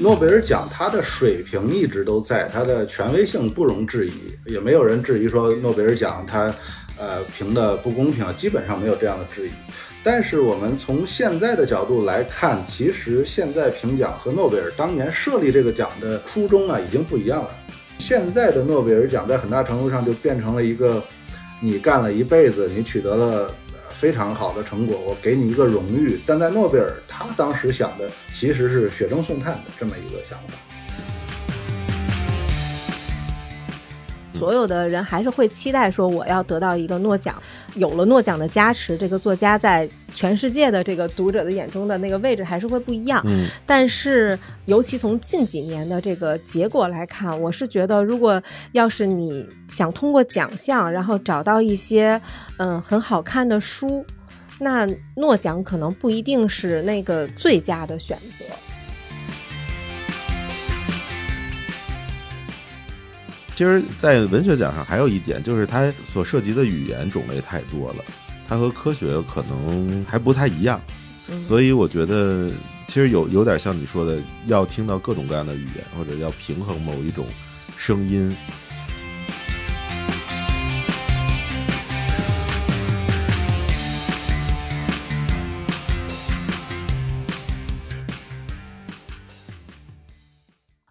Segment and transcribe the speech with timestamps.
[0.00, 4.12] 诺贝尔奖它的水平一直都在，它的权威性不容置疑，
[4.52, 6.54] 也没有人质疑说诺贝尔奖它，
[6.98, 9.50] 呃，评的不公平，基本上没有这样的质疑。
[10.04, 17.50] 但是我们从现在的角度来看，其实现在评奖和诺贝尔当年设立这个奖的初衷啊，已经不一样了。
[17.98, 21.02] 现在的诺贝尔奖在很大程度上就变成了一个，
[21.60, 23.50] 你干了一辈子，你取得了
[23.98, 26.20] 非常好的成果，我给你一个荣誉。
[26.24, 30.54] 但在诺贝尔，他当时想的其实是雪中送炭的这么一个想法。
[34.34, 37.34] 所有的人还是会期待说，我要得到一个诺奖。
[37.74, 43.22] 有了诺奖的加持，这个作家在全世界的这个读者的眼中的那个位置还是会不一样。
[43.26, 52.20] 嗯，但是尤其从近几年的这个结果来看，我是觉得，如果要是你想通过奖项，然后找到一些
[52.56, 54.04] 嗯很好看的书，
[54.58, 58.44] 那诺奖可能不一定是那个最佳的选择。
[63.54, 68.04] 其实，在文学奖上还有一点，就是它所涉及的语言种类太多了，
[68.48, 70.80] 它和科学可能还不太一样，
[71.46, 72.48] 所以我觉得
[72.86, 77.26] 其实有有点像你说的，要听到各种各样的语言，或者要平衡某一种
[77.76, 78.34] 声音。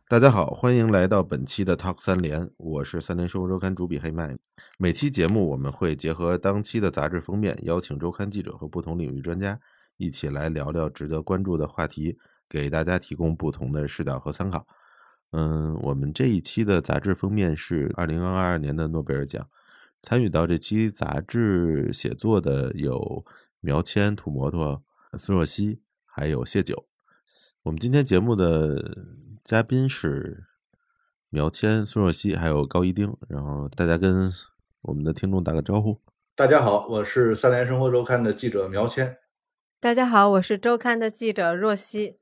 [0.09, 4.37] 大家好，欢迎来到本期的 Talk 三联，我是三联生活周刊主笔黑麦。
[4.77, 9.59] 每期节目我们会结合当期的杂志封面，邀请周刊记者和不同领域专家
[9.97, 14.65] 一起来聊聊值得关注的话题，给大家提供不同的视角和参考。
[15.31, 19.45] 嗯，我们这一期的杂志封面是二零二二年的诺贝尔奖，
[20.01, 23.25] 参与到这期杂志写作的有
[23.59, 24.81] 苗谦、土摩托、
[25.17, 26.87] 孙若曦，还有谢九。
[27.63, 29.17] 我们今天节目的。
[29.47, 30.43] 嘉宾是
[31.29, 33.15] 苗谦、孙若曦，还有高一丁。
[33.29, 34.29] 然后大家跟
[34.81, 36.01] 我们的听众打个招呼。
[36.35, 39.15] 大家好，我是三联生活周刊的记者苗谦。
[39.79, 42.17] 大家好，我是周刊的记者若曦。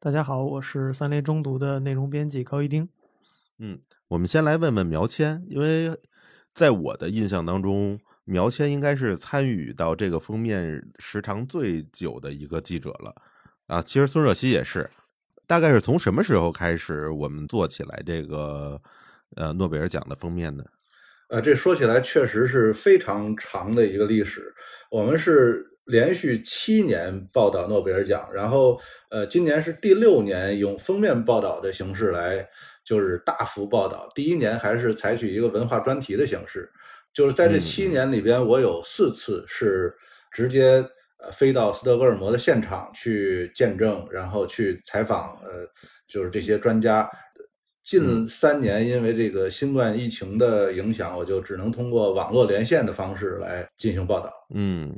[0.00, 2.88] 大家好，我是三联中读的内容编辑高一丁。
[3.58, 5.94] 嗯，我们先来问问苗谦，因为
[6.54, 13.14] 在我的印象当中，苗谦应该是参与到这个封面时长最久的一个记者了。
[13.66, 14.88] 啊，其实孙若曦也是。
[15.48, 18.78] 大概是从什么时候开始，我们做起来这个
[19.34, 20.62] 呃诺贝尔奖的封面呢？
[21.30, 24.54] 呃，这说起来确实是非常长的一个历史。
[24.90, 32.46] 我们是连续七年报道诺贝尔奖，然后呃，今年是第六年用封面报道的形式来，
[32.84, 34.06] 就是大幅报道。
[34.14, 36.70] 第一年还是采取一个文化专题的形式，
[37.14, 39.94] 就是在这七年里边，我有四次是
[40.30, 40.86] 直接。
[41.18, 45.66] 呃，飞到斯德哥尔摩的现场去见证，然后去采访，呃，
[46.06, 47.10] 就是这些专家。
[47.84, 54.30] 近三年，因为这个新冠疫情的影响，我就只能通过网络连线的方式来进行报道。
[54.54, 54.94] 嗯，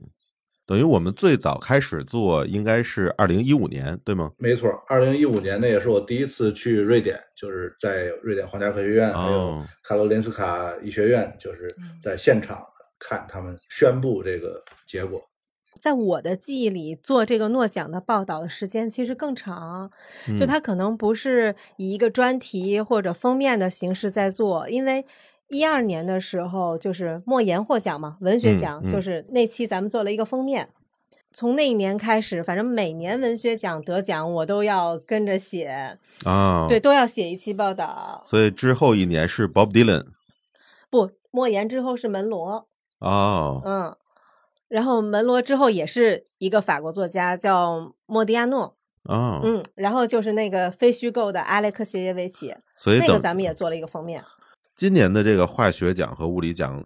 [0.66, 4.32] 等于我们最早开始做应该是二零一五年，对吗？
[4.38, 12.60] 没错，二零一五年那也是我第一次去瑞典，就是在瑞典皇家科学院还有卡罗林斯卡医学院，就是在现场
[12.98, 15.22] 看他们宣布这个结果。
[15.80, 19.90] 在我的记忆里，做这个诺奖的报道的时间其实更长，
[20.38, 25.06] 就它可能不是以一个专题或者封面的形式在做，因为
[25.48, 30.68] 一二年的时候就是莫言获奖嘛，文学奖就是那期咱们做了一个封面，
[31.32, 38.20] 从那一年开始，反正每年文学奖得奖我都要跟着写啊，对，都要写一期报道。
[38.22, 40.08] 所以之后一年是 Bob Dylan，
[40.90, 42.68] 不，莫言之后是门罗。
[42.98, 43.96] 哦，嗯。
[44.70, 48.76] 然后门罗之后也是一个法国作家，叫莫迪亚诺。
[49.04, 54.22] 哦，嗯，然后就是那个非虚构的阿列克谢耶维奇，所以那个咱们也做了一个封面。
[54.76, 56.84] 今年的这个化学奖和物理奖，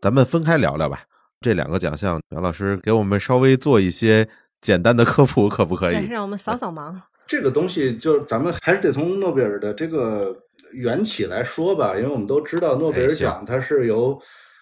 [0.00, 1.04] 咱们分开聊聊吧。
[1.40, 4.26] 这两个奖项，杨老师给我们稍微做一些
[4.60, 6.06] 简单的科普，可不可以？
[6.06, 6.98] 让我们扫扫盲。
[7.28, 10.34] 这个东西就是咱们还是得从诺贝尔的这个
[10.72, 14.18] 缘起来说吧，因为我们都知道诺贝尔奖它是由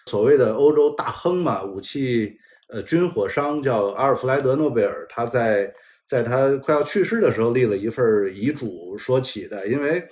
[0.07, 2.37] 所谓的欧洲大亨嘛，武器。
[2.71, 5.73] 呃，军火商叫阿尔弗莱德·诺贝尔，他在
[6.05, 9.67] 在他快要去世的时候立了一份遗嘱说起的。
[9.67, 10.07] 因为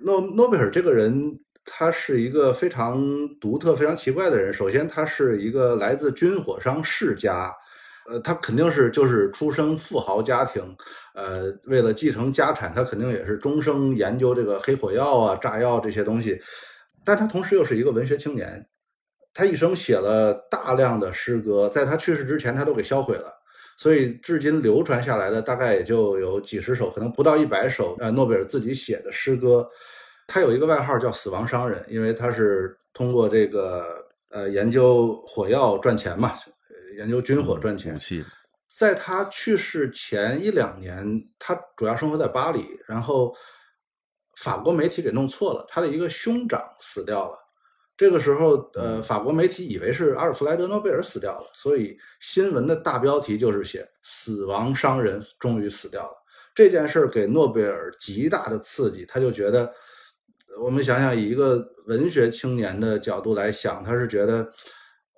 [0.00, 2.98] 诺诺贝尔这个人，他是一个非常
[3.38, 4.50] 独特、非常奇怪的人。
[4.52, 7.54] 首先，他是一个来自军火商世家，
[8.08, 10.62] 呃，他肯定是就是出生富豪家庭，
[11.14, 16.40] 呃，为了继承家产，他肯定也是终生研究这个黑火药啊、炸药这些东西。
[17.04, 18.66] 但他同时又是一个文学青年。
[19.38, 23.32] 他一生写了大量的诗歌，在他去世之前，他都给销毁了。
[23.76, 27.94] 所以至今流传下来的大概也就有几十首，可能不到一百首。
[28.00, 29.64] 呃，诺贝尔自己写的诗歌，
[30.26, 36.34] 他有一个外号叫“死亡商人”，因为他是通过这个呃研究火药赚钱嘛，
[36.96, 37.96] 研究军火赚钱。
[38.66, 41.06] 在他去世前一两年，
[41.38, 43.32] 他主要生活在巴黎，然后
[44.38, 47.38] 法国媒体给弄错了，他的一个兄长死掉了。
[47.98, 56.12] 这个时候，呃，法国媒体以为是阿尔弗莱德·诺贝尔死掉了，所以新闻的大标题就是写“死亡商人终于死掉了”。
[56.54, 59.74] 这件事儿给诺贝尔极大的刺激，他就觉得，
[60.60, 64.48] 我们想想，以一个文学青年的角度来想，他是觉得，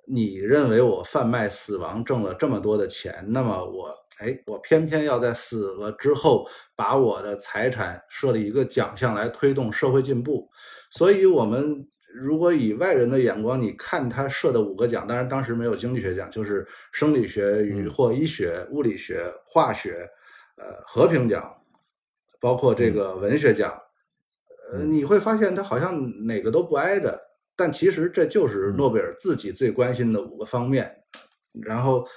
[0.07, 10.49] 你认为我贩卖死亡挣了这么多的钱，那么我，哎，我偏偏要在死了之后把我的财产设立一个奖项来推动社会进步，
[10.89, 11.87] 所以我们。
[12.13, 20.09] 如果以外人的眼光，你看他设的五个奖，当然当时没有经济学奖，就是生理学与或医学、物理学、化学，
[20.57, 21.55] 呃，和平奖，
[22.39, 23.73] 包括这个文学奖，
[24.71, 27.19] 呃，你会发现他好像哪个都不挨着，
[27.55, 30.93] 但其实这就是诺贝尔自己最关心的五个方面。
[31.63, 32.07] 然后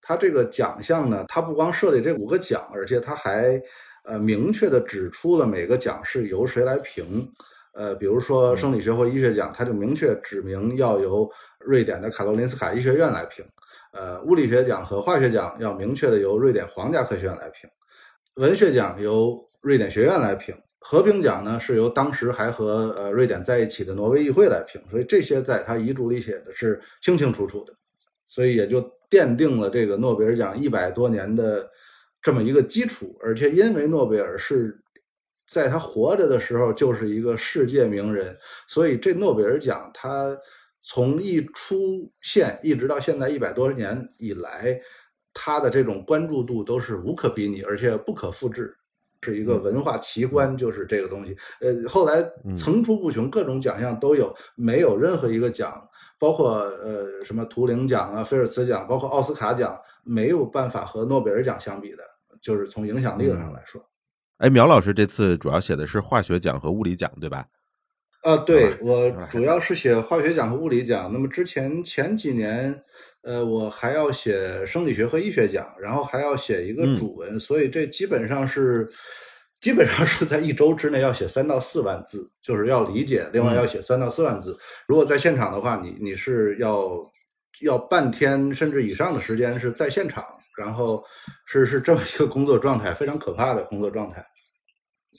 [0.00, 3.60] 他这个奖项呢，他不光设立这五个奖，而且他还
[4.04, 7.30] 呃明确的指出了每个奖是由谁来评。
[7.74, 11.26] 呃，比如说生理学或医学奖，它就明确指明要由
[11.58, 13.42] 瑞典的卡罗林斯卡医学院来评；
[13.92, 17.70] 呃，物理学奖和化学奖要明确的由瑞典皇家科学院来评；
[18.34, 24.78] 文学奖由瑞典学院来评；和平奖呢是由当时还和呃瑞典在一起的挪威议会来评。
[24.90, 27.72] 所以这些在他遗嘱里写的是清清楚楚的，
[28.28, 31.66] 所以也就奠定了这个诺贝尔奖一百多年的
[32.20, 33.16] 这么一个基础。
[33.22, 34.78] 而且因为诺贝尔是。
[35.52, 38.34] 在他活着的时候就是一个世界名人，
[38.66, 40.34] 所以这诺贝尔奖他
[40.80, 44.80] 从一出现一直到现在一百多年以来，
[45.34, 48.74] 他的这种关注度都是无可比拟，而且不可复制，
[49.20, 51.36] 是一个文化奇观，就是这个东西。
[51.60, 52.22] 呃，后来
[52.56, 55.86] 层出不穷，各种奖项都有，没有任何一个奖，
[56.18, 62.02] 包括呃什么图灵奖啊、菲尔茨奖，包括奥斯卡奖，没有办法和诺贝尔奖相比的，
[62.40, 63.86] 就是从影响力上来说。
[64.42, 67.46] 哎，苗老师这次主要写的是化学奖和物理奖，对吧？
[68.24, 71.08] 啊，对我主要是写化学奖和物理奖。
[71.12, 72.76] 那么之前前几年，
[73.22, 78.90] 呃，我还要写生理学和医学奖，然后还要写一个主文，所以这基本上是
[79.60, 84.58] 基本上是在一周之内要写三到四万字，就是要理解，另外要写三到四万字。
[84.88, 86.90] 如果在现场的话，你你是要
[87.60, 90.24] 要半天甚至以上的时间是在现场，
[90.58, 91.00] 然后
[91.46, 94.24] 是是这么一个工作状态，非常可怕的工作状态。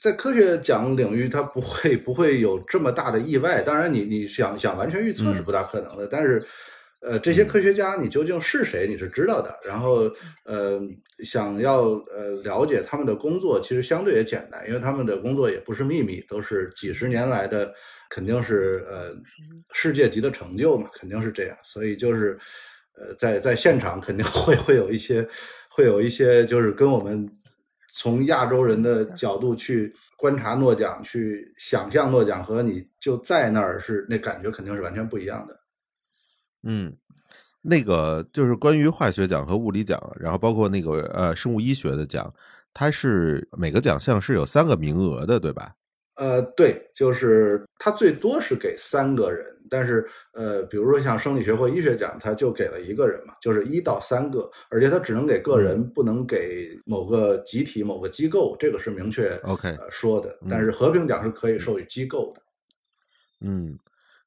[0.03, 3.61] 在科学奖领域，它不会不会有这么大的意外。
[3.61, 6.05] 当然，你你想想完全预测是不大可能的。
[6.05, 6.45] 但是，
[6.99, 9.57] 呃，这些科学家你究竟是谁，你是知道的。
[9.65, 10.11] 然后，
[10.43, 10.81] 呃，
[11.23, 11.83] 想要
[12.13, 17.73] 呃了解他们的工作，其实相对也简单，因为他们的工作也不是秘密，都是几十年来的，
[18.09, 19.15] 肯定是呃
[19.71, 21.57] 世界级的成就嘛，肯定是这样。
[21.63, 22.37] 所以就是，
[22.97, 25.25] 呃，在在现场肯定会会有一些
[25.69, 27.31] 会有一些就是跟我们。
[27.95, 35.59] 从亚洲人的角度去观察诺奖，去想象诺奖和你就在那儿是那感觉肯定是完全不一样的。
[36.63, 36.91] 嗯，
[37.61, 42.33] 那个就是关于化学奖和物理奖，然后包括那个呃生物医学的奖，
[42.73, 45.75] 它是每个奖项是有三个名额的，对吧？
[46.15, 49.52] 呃，对，就是它最多是给三个人。
[49.73, 60.37] 但是，呃，比如说像生理学或医学奖，它就给了一个人嘛，就是一到三个，而且它只能给个人，不能给某个集体、某个机构，这个是明确 OK 说的。
[60.47, 62.41] 但是和平奖是可以授予机构的。
[63.41, 63.79] 嗯，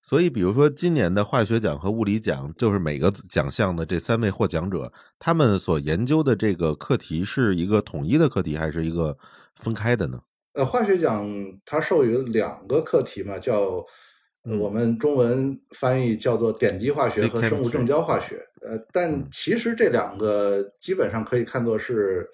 [0.02, 9.16] 所以比如说今年的化学奖和物理奖，就是每个奖项的这三位获奖者，他们所研究的这个课题是一个统一的课题，还是一个
[9.54, 10.18] 分开的呢？
[10.54, 11.24] 呃，化学奖
[11.64, 13.86] 它授予两个课题嘛，叫。
[14.58, 22.30] 我们中文翻译叫做点击化学和生物正交化学，呃，但其实这两个基本上可以看作是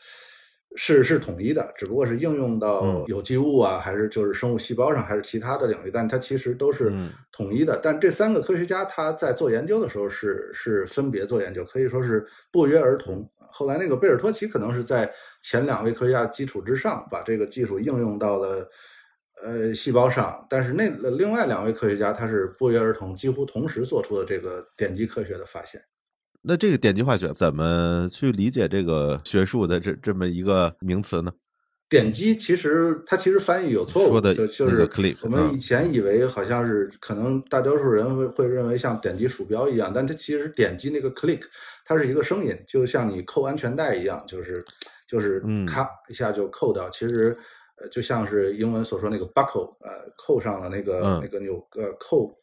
[0.76, 6.92] 是是统一的，只不过是应用到有机物啊，还是就是生物细胞上，还是其他的领域，但它其实都是
[7.32, 7.80] 统一的。
[7.82, 13.26] 但这三个科学家他在做研究的时候是是分别做研究，可以说是不约而同。
[13.50, 18.68] 后来那个贝尔托奇可能是在前两位科学家基础之上，把这个技术应用到了。
[19.42, 25.82] 呃，细胞上，但是那另外两位科学家他是不约而同，几乎同时做出了这个点击科学的发现。
[26.42, 31.32] 那这个点击化学怎么去理解这个学术的这这么一个名词呢？
[31.88, 35.16] 点击其实它其实翻译有错误，说的就是 click。
[35.22, 41.42] 我们以前以为好像是可能大多数人会会认为像点击鼠标一样，但它其实点击那个 click，
[41.84, 44.64] 它是一个声音，就像你扣安全带一样，就是
[45.06, 46.88] 就是咔一下就扣掉。
[46.88, 47.36] 其实
[47.82, 52.38] 呃，就像是英文所说那个 buckle，呃，扣上了那个那个纽呃扣。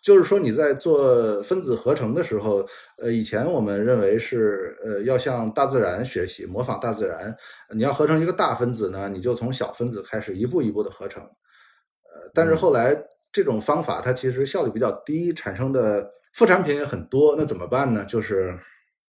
[0.00, 2.64] 就是说你在做分子合成的时候，
[2.98, 7.36] 呃，以前我们认为是呃要向大自然学习，模仿大自然。
[7.74, 11.22] 你要合成一个大分子呢，你就从小分子开始一步一步的合成。
[11.22, 12.96] 呃，但是后来
[13.32, 17.34] 这种方法它其实效率比较低，产生的副产品也很多。
[17.36, 18.04] 那怎么办呢？
[18.04, 18.56] 就是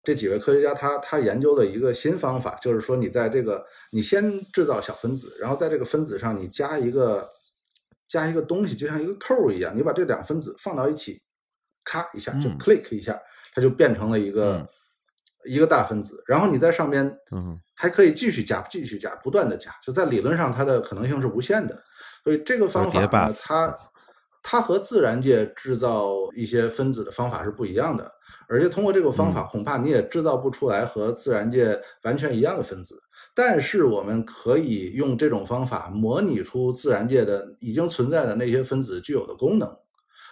[0.03, 7.29] 这几位科学家他他研究了一个新方法，就是说你在这个你先制造小分子，然后在这个分子上你加一个。
[8.05, 11.19] 加一个东西，就像一个扣一样，你把这两分子放到一起，
[11.83, 13.19] 咔一下就 click 一下，
[13.55, 14.69] 它就变成了一个
[15.45, 16.23] 一个大分子。
[16.27, 19.71] 然后你在上边，嗯，还可以继续加，继续加，不断的加。
[19.81, 21.81] 就在理论上，它的可能性是无限的。
[22.23, 23.79] 所以这个方法呢，它
[24.43, 28.11] 它和自然界制造一些分子的方法是不一样的。
[28.53, 33.01] 而且通过这个方法，恐怕你也制造不出来和自然界完全一样的分子。
[33.33, 39.75] 但是我们可以用这种方法模拟出自然界的已经存在的那些分子具有的功能，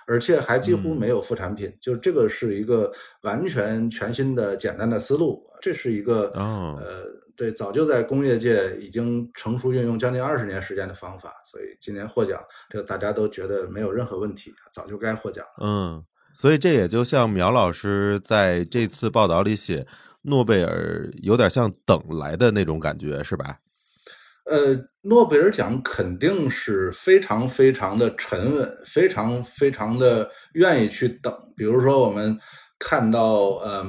[0.05, 2.91] 而且还几乎没有副产品，就这个是一个
[3.23, 5.43] 完全全新的简单的思路。
[5.59, 6.31] 这是一个
[6.79, 15.43] 呃，对，早就在工业界已经成熟运用将近二十年时间的方法，所以今年获奖，这个大家都觉得没有任何问题，早就该获奖。
[15.59, 19.85] 嗯，所以这也就像苗老师在这次报道里写。
[20.23, 23.57] 诺贝尔有点像等来的那种感觉，是吧？
[24.45, 31.33] 呃，诺贝尔奖肯定是非常非常的沉稳，非常非常的愿意去等。
[31.57, 32.37] 比如说，我们
[32.77, 33.83] 看到呃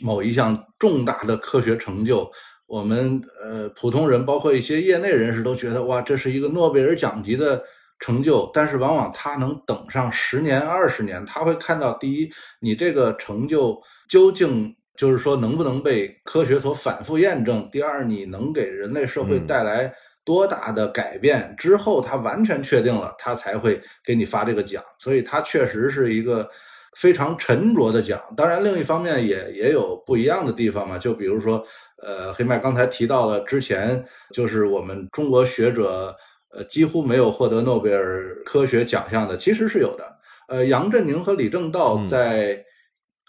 [0.00, 2.28] 某一项重大的科学成就，
[2.66, 7.62] 我们呃普通人，包括一些业内人士都觉得哇，这是一个诺贝尔奖级的
[7.98, 8.50] 成就。
[8.52, 14.74] 但是往往他能等上十年、二十年，他会看到第一，你这个成就究竟。
[14.98, 17.68] 就是说，能不能被科学所反复验证？
[17.70, 21.54] 第二，你能给人类社会带来多大的改变？
[21.56, 24.82] 之后，他完全确定了，他才会给你发这个奖。
[24.98, 26.50] 所以，他确实是一个
[26.96, 28.20] 非常沉着的奖。
[28.36, 30.98] 当然，另一方面也也有不一样的地方嘛。
[30.98, 31.64] 就比如说，
[32.02, 36.12] 呃，黑麦刚才提到了之前，就是我们中国学者，
[36.50, 40.18] 呃，几乎没有获得诺贝尔科学奖项的，其实是有的。
[40.48, 42.64] 呃，杨振宁和李政道在。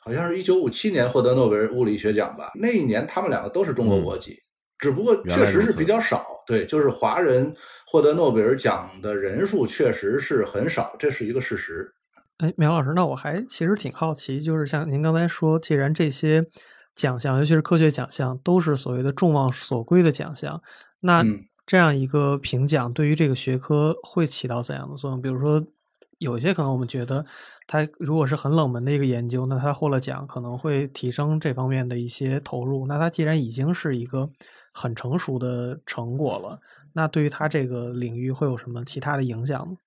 [0.01, 2.49] 好像是一九五七年获得诺贝尔物理学奖吧？
[2.55, 4.39] 那一年他们两个都是中国国籍，
[4.79, 6.25] 只不过确实是比较少。
[6.47, 7.53] 对，就是华人
[7.85, 11.93] 获得诺贝尔奖的人数确实是很少，这是一个事实。
[12.38, 16.43] 哎，苗老师，那我还其实挺好奇，就是像您刚才说，既然这些
[16.95, 20.59] 奖项，尤其是科学奖项，都是所谓的众望所归的奖项，
[21.01, 21.23] 那
[21.69, 25.21] 这样一个评奖对于这个学科会起到怎样的作用？
[25.21, 25.63] 比如说。
[26.17, 27.25] 有些可能我们觉得，
[27.65, 32.85] 他如果是很冷门的一个研究，那他获了奖可能会提升这方面的一些投入。
[32.88, 34.29] 那他既然已经是一个
[34.73, 36.59] 很成熟的成果了，
[36.91, 39.77] 那对于他这个领域会有什么其他的影响吗？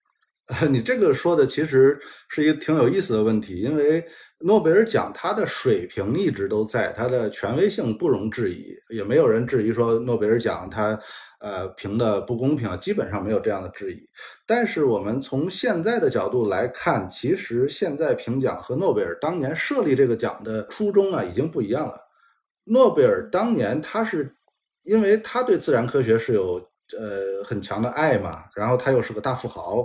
[0.70, 4.02] 你这个说的其实是一个挺有意思的问题，因为
[4.40, 10.98] 诺贝尔奖它的水平一直都在，它的权威性不容置疑，也没有人质疑说诺贝尔奖它。
[11.42, 14.08] 呃，评的不公平，基本上没有这样的质疑。
[14.46, 22.00] 但是我们从现在的角度来看，其实现在评奖和诺贝尔当年设立这个奖的初衷啊，已经不一样了。
[22.62, 24.36] 诺贝尔当年他是
[24.84, 26.64] 因为他对自然科学是有
[26.96, 29.84] 呃很强的爱嘛，然后他又是个大富豪，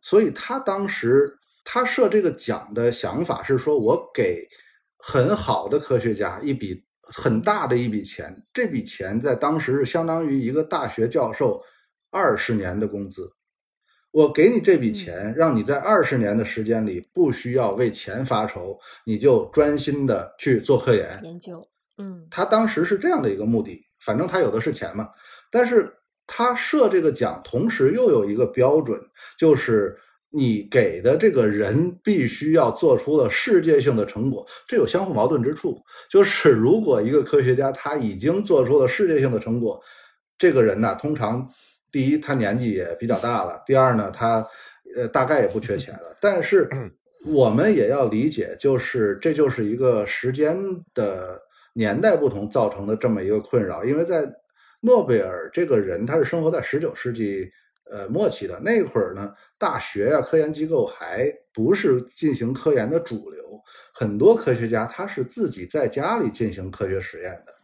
[0.00, 4.48] 所以他当时他设这个奖的想法是说，我给
[4.96, 6.85] 很好的科学家一笔。
[7.06, 11.62] 很大的一笔钱，这笔钱在当时是相当于一个大学教授
[12.10, 13.30] 二十年的工资。
[14.10, 21.66] 我给你这笔钱，让你在二十年的时间里不需要为钱发愁，你就专心的去做科研研究。
[21.98, 25.08] 嗯，他当时是这样的一个目的，反正他有的是钱嘛。
[25.50, 25.92] 但是
[26.26, 29.00] 他设这个奖，同时又有一个标准，
[29.38, 29.98] 就是。
[30.30, 35.80] 你给的这个人必须要做出了世界性的成果，这有相互矛盾之处。
[36.10, 39.80] 就是如果一个科学家他已经做出了世界性的成果，
[40.36, 41.48] 这个人呢，通常
[41.90, 44.46] 第一他年纪也比较大了，第二呢他
[44.94, 46.16] 呃大概也不缺钱了。
[46.20, 46.68] 但是
[47.24, 50.58] 我们也要理解，就是这就是一个时间
[50.92, 51.40] 的
[51.72, 53.84] 年代不同造成的这么一个困扰。
[53.84, 54.30] 因为在
[54.80, 57.50] 诺贝尔这个人他是生活在十九世纪
[57.90, 59.32] 呃末期的那会儿呢。
[59.58, 63.42] 大学呀，科研机构还不是进行科研的主流。
[63.92, 67.54] 很多科学家他是自己在家里进行科学实验的。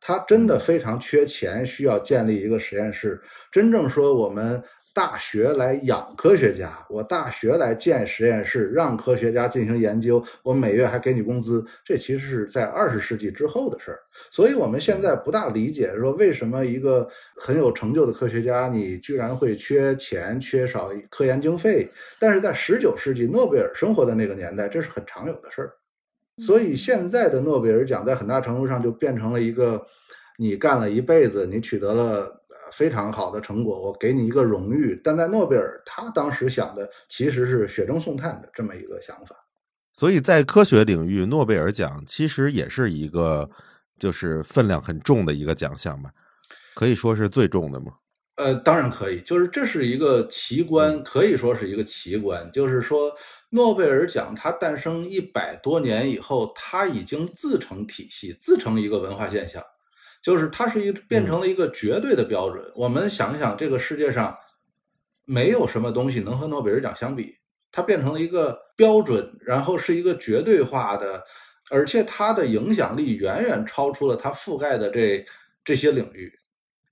[0.00, 3.20] 他真的非常缺钱，需要建立一个实验室。
[3.52, 11.64] 真正说我们大学来养科学家，我大学来建实验室，让科学家进行研究，我每月还给你工资。
[11.84, 14.00] 这其实是在二十世纪之后的事儿。
[14.32, 21.88] 所以我们现在不大理解，说为什么一个很有成就的科学家，你居然会缺钱、缺少科研经费？
[22.18, 25.72] 但是在十九世纪诺贝尔生活的那个年代，这是很常有的事儿。
[26.38, 29.86] 所以现在的诺贝尔奖在很大程度上就变成了一个，
[30.36, 32.39] 你干了一辈子，你取得了。
[32.72, 35.00] 非常好的成果，我给你一个荣誉。
[35.02, 39.36] 但在诺贝尔，他当时想的其实是雪中送炭的这么一个想法。
[39.92, 43.50] 所以在科学领域，诺贝尔奖其实也是一个
[43.98, 46.10] 就是分量很重的一个奖项吧？
[46.74, 47.92] 可以说是最重的吗？
[48.36, 49.20] 呃，当然可以。
[49.20, 52.50] 就是这是一个奇观，可以说是一个奇观。
[52.52, 53.12] 就是说，
[53.50, 59.62] 诺贝尔奖它诞生一百多年以后，它已经自成体系，自成一个文化现象。
[60.22, 62.64] 就是它是一变成了一个绝对的标准。
[62.74, 64.36] 我们想一想，这个世界上
[65.24, 67.36] 没有什么东西能和诺贝尔奖相比。
[67.72, 71.22] 它变成了一个标准，然后是一个绝对化的，
[71.70, 75.24] 而且它的影响力远远超出了它覆盖的这
[75.64, 76.32] 这些领域。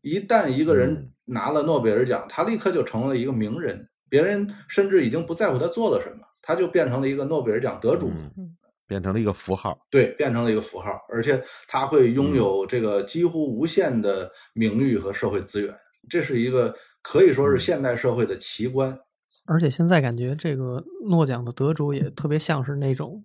[0.03, 8.13] 一旦一个人拿了诺贝尔奖，他立刻就成了一个名人，别人甚至已经不在乎他做了什么，他就变成了一个诺贝尔奖得主。
[8.89, 15.73] 变成了一个符号，对，变成了一个符号，而且它会拥有这个几乎无限的名誉和社会资源，
[16.09, 18.99] 这是一个可以说是现代社会的奇观。
[19.45, 23.23] 而且现在感觉这个诺奖的得主也特别像是那种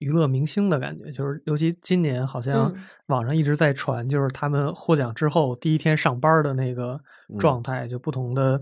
[0.00, 2.74] 娱乐明星的感觉，就是尤其今年好像
[3.06, 7.00] 网上一直在传，就是他们获奖之后第一天上班的那个
[7.38, 8.60] 状态，就不同的。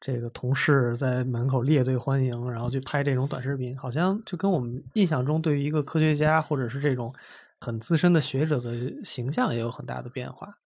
[0.00, 7.12] 这个同事在门口列队欢迎，然后去拍这种短视频，好像就跟我们印象中对于一个科学家或者是这种
[7.60, 8.72] 很资深的学者的
[9.04, 10.58] 形象也有很大的变化。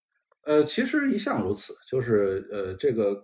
[0.45, 3.21] 呃，其实一向如此，就是呃，这个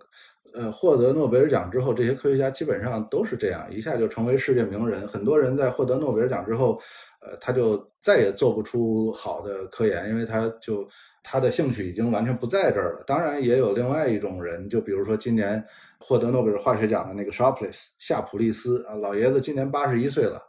[0.53, 5.07] 呃，获得诺贝尔奖之后，这些科学家基本上都是这样，一下就成为世界名人。
[5.07, 6.81] 很多人在获得诺贝尔奖之后，
[7.21, 10.87] 呃，他就再也做不出好的科研，因为他就
[11.23, 13.03] 他的兴趣已经完全不在这儿了。
[13.05, 15.63] 当然，也有另外一种人，就比如说今年。
[15.99, 20.39] 获得诺贝尔化学奖的那个 Sharpless 夏普利斯啊，老爷子今年八十一岁了。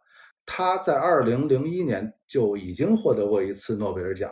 [0.44, 4.30] 他在二零零一年就已经获得过一次诺贝尔奖，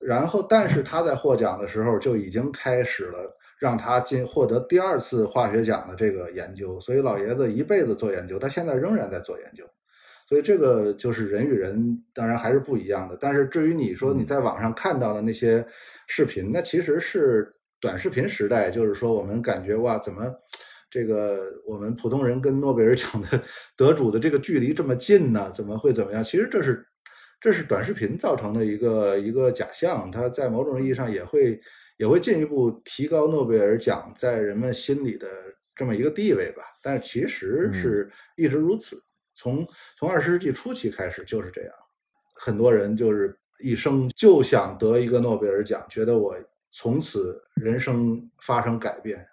[0.00, 6.80] 然后但是他在获奖的时候就已经开始了让他进获得第二次化学奖的这个研究。
[6.80, 9.64] 所以老爷子一辈子做研究，他现在仍然在做研究。
[10.32, 13.18] 所以这个就是人与人当然还是不一样的。
[13.20, 15.62] 但是至于你说你在网上看到的那些
[16.08, 17.52] 视频，那其实是。
[17.80, 20.32] 短视频时代，就是说，我们感觉哇，怎么
[20.88, 23.42] 这个我们普通人跟诺贝尔奖的
[23.76, 25.50] 得主的这个距离这么近呢？
[25.52, 26.22] 怎么会怎么样？
[26.22, 26.86] 其实这是
[27.40, 31.60] 这是短视频造成的一个一个假象，它在某种意义上也会
[31.98, 35.26] 也会进一步提高诺贝尔奖在人们心里的
[35.74, 36.62] 这么一个地位吧。
[36.84, 39.02] 但是其实是一直如此，
[39.34, 39.66] 从
[39.96, 41.72] 从二十世纪初期开始就是这样，
[42.34, 46.36] 很多人就是一生就想得一个诺贝尔奖，觉得我。
[46.74, 49.28] 从此人生发生改变。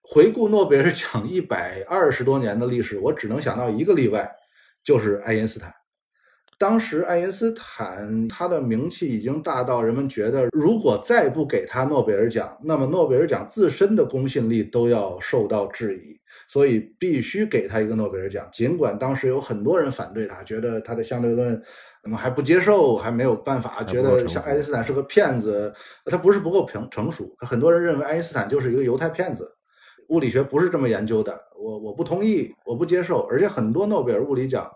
[0.00, 4.32] 回顾诺贝尔奖一百二十多年的历史，我只能想到一个例外，
[4.84, 5.74] 就是爱因斯坦。
[6.60, 16.20] 当时爱因斯坦他的名气已经大到人们觉得，如果再不给他诺贝尔奖，那么诺贝尔奖自身的公信力都要受到质疑。
[16.46, 18.46] 所以必须给他一个诺贝尔奖。
[18.52, 21.62] 尽管当时有很多人反对他，觉得他的相对论。
[22.02, 25.72] 那么还不接受，还没有办法，觉得像爱因斯坦是个骗子，
[26.06, 27.24] 他不是不够成成熟。
[27.38, 29.48] 很多人认为爱因斯坦就是一个犹太骗子，
[30.08, 31.38] 物理学不是这么研究的。
[31.56, 33.26] 我我不同意，我不接受。
[33.28, 34.68] 而且很多诺贝尔物理奖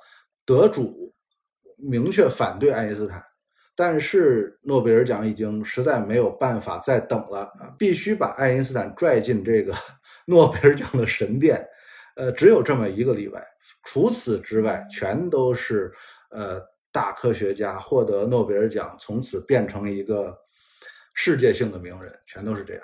[0.47, 1.13] 得主
[1.77, 3.25] 明确反对爱因斯坦，
[3.75, 9.75] 但是诺贝尔奖已经实在没有办法再等了啊，必须把爱因斯坦拽进这个
[10.27, 11.67] 诺贝尔奖的神殿。
[12.17, 13.43] 呃，只有这么一个例外，
[13.83, 15.93] 除此之外，全都是
[16.31, 16.63] 呃。
[16.95, 20.33] 大科学家获得诺贝尔奖，从此变成一个
[21.13, 22.83] 世界性的名人，全都是这样。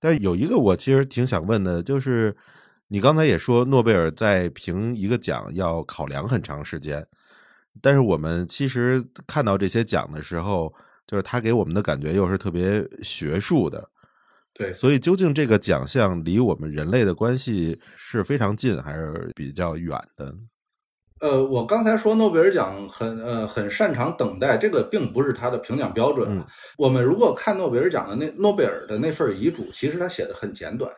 [0.00, 2.34] 但有一个我其实挺想问的，就是
[2.88, 7.06] 你刚才也说诺贝尔在评一个奖要考量很长时间，
[7.82, 10.72] 但是我们其实看到这些奖的时候，
[11.06, 13.88] 就是他给我们的感觉又是特别学术的。
[14.52, 20.34] 对，所以究竟这个奖项离我们人类的关系是非常近，还是比较远的？
[21.20, 26.44] 呃，我刚才说诺贝尔奖很呃很擅长等待，这个并不是他的评奖标准。
[26.76, 30.90] 我们如果看诺贝尔奖的那诺贝尔的那份遗嘱，其实他写的很简短，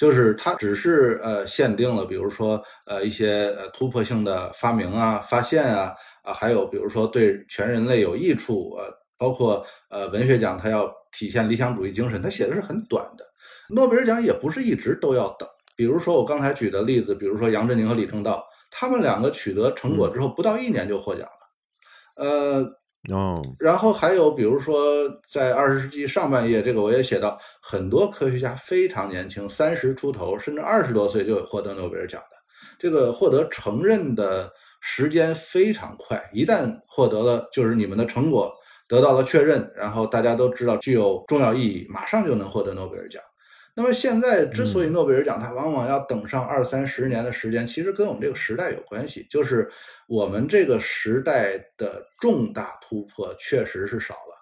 [0.00, 8.84] 就是它只是呃限定了，比如说呃一些呃突破性的发明啊、发现啊啊，还有比如说对全人类有益处呃
[9.18, 13.24] 包括呃文学奖，它要体现理想主义精神，它写的是很短的。
[13.68, 22.24] 诺贝尔奖也不是一直都要等，比如说我刚才举的例子，比如说杨振宁和李政道，他们两个取得成果之后，不到一年就获奖了。
[22.24, 22.66] 呃，
[23.08, 32.36] 哦，然后还有比如说在二十世纪上半叶，这个我也写到，很多科学家非常年轻，三十出头甚至二十多岁就获得诺贝尔奖的，
[32.78, 38.52] 这个获得承认的时间非常快，一旦获得了，就是你们的成果
[38.86, 43.22] 得到了确认，然后大家都知道具有重要意义，马上就能获得诺贝尔奖。
[43.80, 49.70] 那么现在之所以诺贝尔奖它往往要等上二三十年的时间，其实跟我们这个时代有关系，就是
[50.06, 54.36] 我们这个时代的重大突破确实是少了，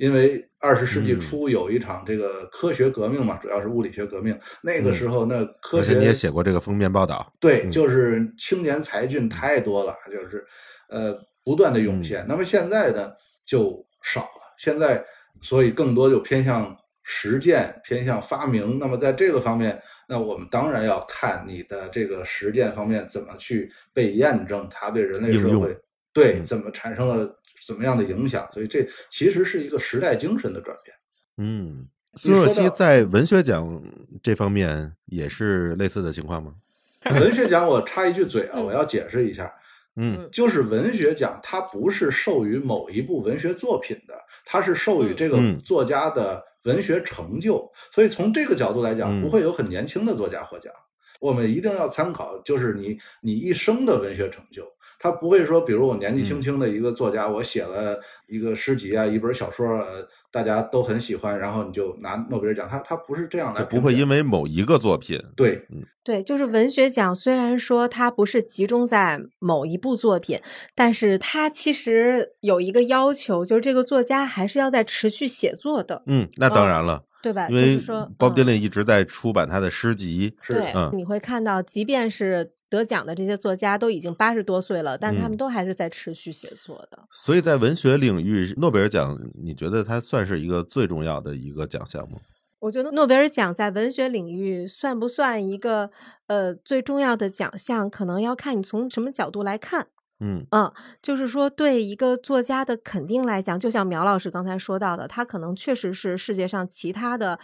[0.00, 10.42] 因为二十世纪初有一场这个科学革命嘛，主要是物理学革命，那个时候那科学你也写过这个封面报道，对，就是青年才俊太多了，就是
[10.88, 12.24] 呃不断的涌现。
[12.26, 13.12] 那么现在呢
[13.44, 15.04] 就少了，现在
[15.42, 16.74] 所以更多就偏向。
[17.04, 25.76] 实践偏向发明，那么在这个方面，那我们当然要看你的这个实践方面怎么去被验证，它对人类社会
[26.12, 27.36] 对怎么产生了
[27.66, 28.48] 怎么样的影响。
[28.52, 30.96] 所以这其实是一个时代精神的转变。
[31.38, 33.82] 嗯，苏若曦在文学奖
[34.22, 36.52] 这方面也是类似的情况吗？
[37.18, 39.52] 文学奖我插一句嘴啊，我要解释一下。
[39.96, 46.40] 嗯，就是文学奖它不是授予某一部文学作品的，它是授予这个作家的。
[46.64, 50.72] 文学成就，所以从这个角度来讲，不会有很年轻的作家获奖。
[51.20, 54.66] 我们一定要参考，就是你你一生的文学成就。
[54.98, 62.66] 他不会说，比如我年纪轻轻的一个作家，我写了一个诗集啊，一本小说，呃，大家都很喜欢，然后你就拿诺贝尔奖。
[62.68, 65.22] 他他不是这样来，不会因为某一个作品。
[65.36, 70.40] 对，嗯，对，就是文学奖，虽然说它不是集中在某一部作品，
[70.74, 76.02] 但是它其实有一个要求，就是这个作家还是要在持续写作的。
[76.06, 77.48] 嗯，那当然了，对吧？
[77.48, 80.34] 因为说，Bob Dylan 一直在出版他的诗集。
[80.48, 82.52] 对，你会看到，即便是。
[82.72, 86.98] 得奖的这些作家都已经八十多岁了，但他们都还是在持续写作的。
[87.10, 92.16] 所以在文学领域，诺贝尔奖，你觉得它算是一个最重要的一个奖项吗？
[92.60, 95.90] 我觉得诺贝尔奖在文学领域算不算一个
[96.28, 99.88] 呃最重要的奖项，可能要看你从什么角度来看。
[100.24, 107.38] 嗯嗯，就是说对一个作家的肯定来讲，就像苗老师刚才说到的，他可能确实是世界上其他的。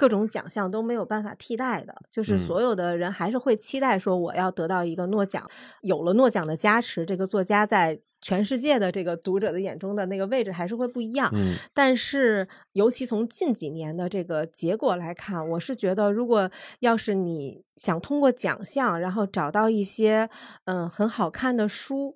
[0.00, 5.46] 各种奖项都没有办法替代的，就是所有的人还是会期待说我要得到一个诺奖。
[5.82, 11.30] 有了诺奖的加持，这个作家在全世界的这个读者的眼中的那个位置还是会不一样。
[11.34, 20.30] 嗯，但是尤其从近几年的这个结果来看，我是觉得，如果要是你想通过奖项，然后找到一些
[20.64, 22.14] 嗯很好看的书，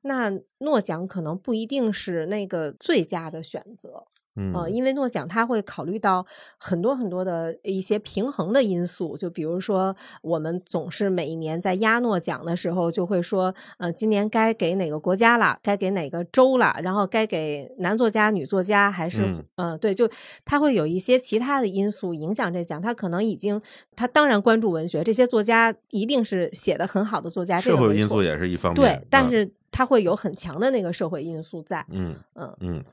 [0.00, 4.06] 那诺奖可能不一定是那个最佳的选择。
[4.36, 6.24] 嗯，因为诺奖它会考虑到
[6.58, 19.22] 很多很多的一些平衡的因素，就比如说我们总是每一年在压诺奖的时候就会说，呃，今年该给哪个国家了，该给哪个州了，然后该给男作家、女作家还是，
[19.56, 20.08] 嗯，对，就
[20.44, 23.60] 他会有一些其他的因素影响这奖，他可能已经，
[23.94, 28.22] 他当然关注文学，这些作家一定是写的很好的作家，社会因素。
[28.22, 32.84] 也是一方面，对，但是他会有很强的那个社会因素在，嗯嗯嗯。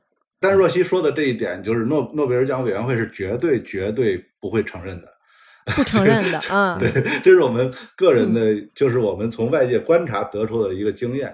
[0.44, 5.08] 但若曦说的这一点，就是诺诺贝尔奖委员会是绝对绝对不会承认的，
[5.74, 6.42] 不承认的。
[6.52, 6.92] 嗯，对，
[7.24, 11.34] 这是我们个人的，就是我们从外界观察得出的一个经验。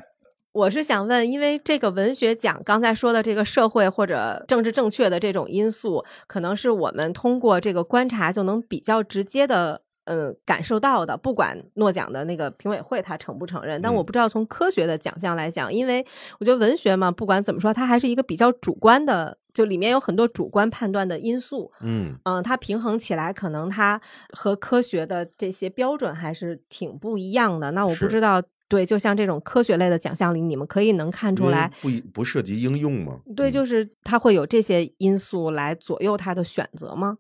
[0.52, 9.82] 我是想问，因为这个文学奖刚才说的这个社会或者政治正确的这种因素，可能是我们通过这个观察就能比较直接的。
[10.10, 16.04] 嗯，感受到的，不管诺奖的那个评委会他承不承认，但我不知道从科学的奖项来讲，因为
[16.40, 21.72] 我觉得文学嘛，不管怎么说，它还是一个比较主观的，就里面有很多主观判断的因素。
[21.82, 24.02] 嗯嗯，它平衡起来，可能它
[24.36, 27.70] 和科学的这些标准还是挺不一样的。
[27.70, 33.20] 那我不知道，对，就像这种科学类的奖项里，你们可以能看出来，不不涉及应用吗？
[33.36, 37.20] 对，就是它会有这些因素来左右它的选择吗？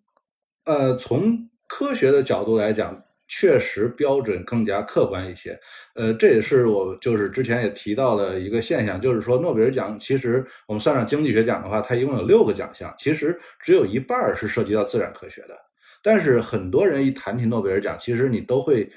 [0.65, 1.47] 呃，从。
[1.69, 5.58] 科学的角度来讲，确实标准更加客观一些。
[5.93, 15.55] 呃，这也是我就是之前也提到的一个现象，就是说诺贝尔奖其实我们算上经济学奖的话，它一共有六个奖项，其实只有一半是涉及到自然科学的。
[16.01, 18.91] 但是很多人一谈起诺贝尔奖，其实你都会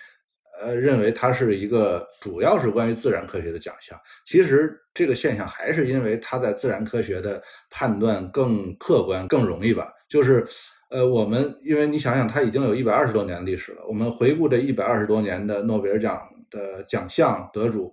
[0.63, 4.01] 呃认为它是一个主要是关于自然科学的奖项。
[4.25, 10.47] 其实这个现象还是因为它在自然科学的判断更客观、更容易吧，就是。
[10.93, 13.83] 呃，我们因为你想想，它已经有一百二十多年历史了。
[13.89, 17.91] 我们回顾这一百二十多年的诺贝尔奖的奖项得主，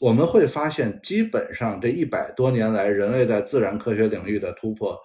[0.00, 4.96] 我们会发现，基本上这一百多年来，人类在自然科学领域的突破，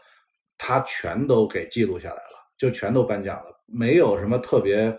[0.59, 4.95] 它全都给记录下来了，就全都颁奖了，没有什么特别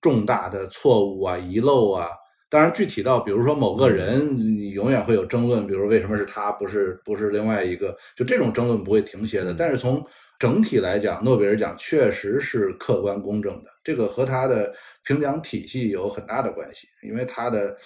[0.00, 2.08] 重大的错误啊、遗漏啊。
[2.50, 9.54] 当然，具体到比如说某个人，你永远会有争论，比如为什么是他，不是不是另外一个，就这种争论不会停歇的。
[9.56, 10.04] 但是从
[10.38, 17.76] 整体来讲，诺贝尔奖确实是客观公正的，这个和他的评奖体系有很大的关系，因为他的。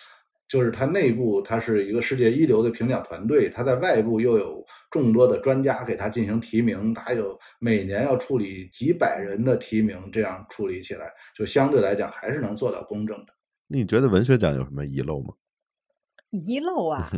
[0.50, 13.34] 就是他内部，它是一个世界一流的评奖团队，他在外部又有众多的专家给他进行提名，他有每年要处理几百人的提名，这样处理起来，就相对来讲还是能做到公正的。
[13.66, 15.34] 你觉得文学奖有什么遗漏吗？
[16.30, 17.08] 遗漏啊，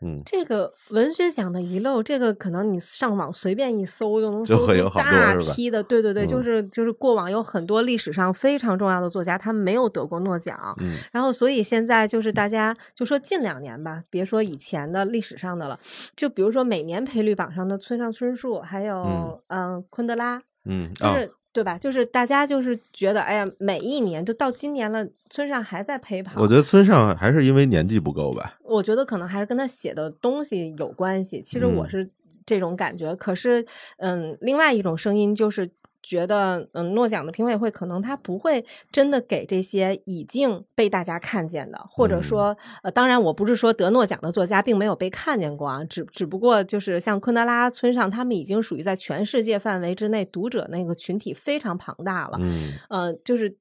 [0.00, 15.78] 嗯，这个文学奖的遗漏，这个可能你上网随便一搜就能搜出大批的，对对对，就是就是过往有很多历史上非常重要的作家，他们没有得过诺奖，嗯，然后所以现在就是大家就说近两年吧，别说以前的历史上的了，
[16.14, 19.84] 就比如说每年赔率榜上的村上春树，还有嗯。
[19.90, 21.32] 昆德拉，嗯，就是。
[21.54, 21.78] 对吧？
[21.78, 26.42] 就是大家就是觉得，哎呀，每一年就到今年了，村上还在陪跑。
[26.42, 28.58] 我觉得村上还是因为年纪不够吧。
[28.64, 31.40] 我觉得可能还是跟他写的东西有关系。
[31.40, 32.10] 其实我是
[32.44, 33.14] 这种感觉。
[33.14, 33.64] 可是，
[33.98, 35.70] 嗯，另外一种声音就是。
[36.04, 38.62] 觉得，嗯，诺奖的评委会可能他不会
[38.92, 53.56] 真的给这些已经被大家看见的，或者说，呃，当然我不是说得诺奖的作家并没有被看见过啊，只只不过就是像昆德拉、村上他们已经属于在全世界范围之内读者那个群体非常庞大了，嗯，呃，就是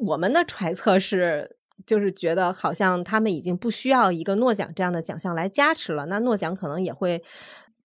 [0.00, 7.22] 我们的揣测是，就是觉得好像他们已经不需要一个诺奖这样的奖项来加持了，那诺奖可能也会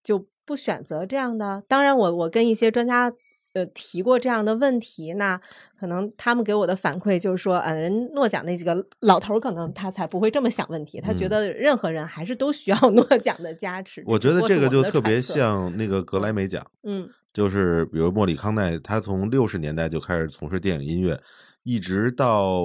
[0.02, 1.62] 就不选择这样的。
[1.68, 3.12] 当然，我我跟一些专家。
[3.54, 5.38] 呃，提过这样的问题，那
[5.78, 14.02] 可能他们给我的反馈就是说，嗯，人诺奖那几个老头可能他才不会这么想问题，他觉得任何人还是都需要 诺奖的加持。
[14.06, 21.22] 我觉得这个就特别像那个格莱美奖，嗯，就是比如莫里康奈，他从六十年代就开始从事电影音乐，
[21.64, 22.64] 一直到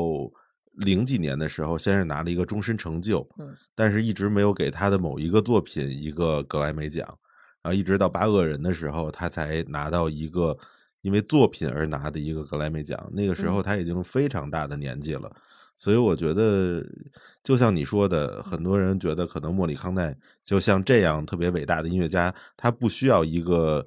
[0.70, 7.05] 零几年的时候，先是拿了一个终身成就，嗯，但是一直没有给他的某一个作品一个格莱美奖，
[7.61, 10.57] 然后一直到八恶人的时候，他才拿到一个。
[11.07, 15.31] 因为作品而拿的一个格莱美奖，那个时候他已经非常大的年纪了，
[15.77, 16.85] 所以我觉得，
[17.45, 23.87] 就像你说的，很多人觉得可能莫里康奈就像这样特别伟大的音乐家，他不需要一个。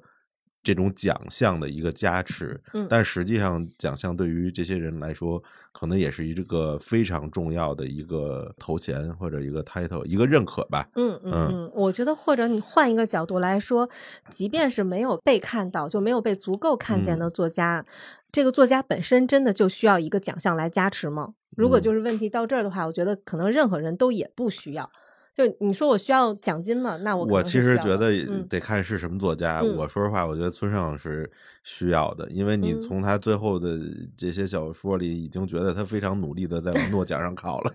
[0.62, 5.42] 这种奖项的一个加持，嗯，但实际上奖项对于这些人来说，
[5.72, 10.86] 可能也是一个非常重要的一个头衔或者一个 title，一个认可吧。
[10.96, 13.88] 嗯嗯嗯，我觉得或者你换一个角度来说，
[14.28, 17.84] 即便是没有被看到，就没有被足够看见的作家，
[18.30, 21.34] 这个作家本身真的就需要一个奖项来加持吗？
[21.56, 24.90] 如果就是问题到这儿的话，我觉得可能任何人都也不需要。
[25.32, 26.96] 就你说我需要奖金吗？
[26.98, 28.12] 那我我其实觉得
[28.48, 29.62] 得看是什么作家。
[29.62, 31.30] 我说实话，我觉得村上是
[31.62, 33.78] 需要的，因为你从他最后的
[34.16, 37.72] 这些小说里，已经觉得他非常努力的在往诺奖上靠了。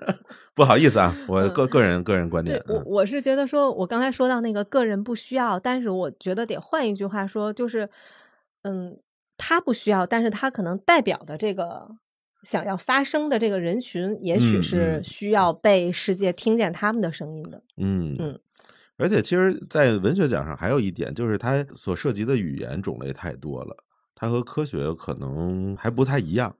[0.54, 2.62] 不好意思啊，我个个人个人观点。
[2.68, 7.88] 我我是觉得说，我刚才说到那个个人不需要，但是我觉得得换一句话说，就是
[8.62, 8.98] 嗯，
[9.38, 11.96] 他不需要，但是他可能代表的这个。
[12.42, 17.62] 想要发声的这个人群，也许是需要被世界听见他们的声音的。
[17.76, 18.40] 嗯嗯，
[18.96, 23.76] 而且其实，在文学奖上还有一点，就是它所涉及的语言种类太多了，
[24.14, 26.56] 它和科学可能还不太一样。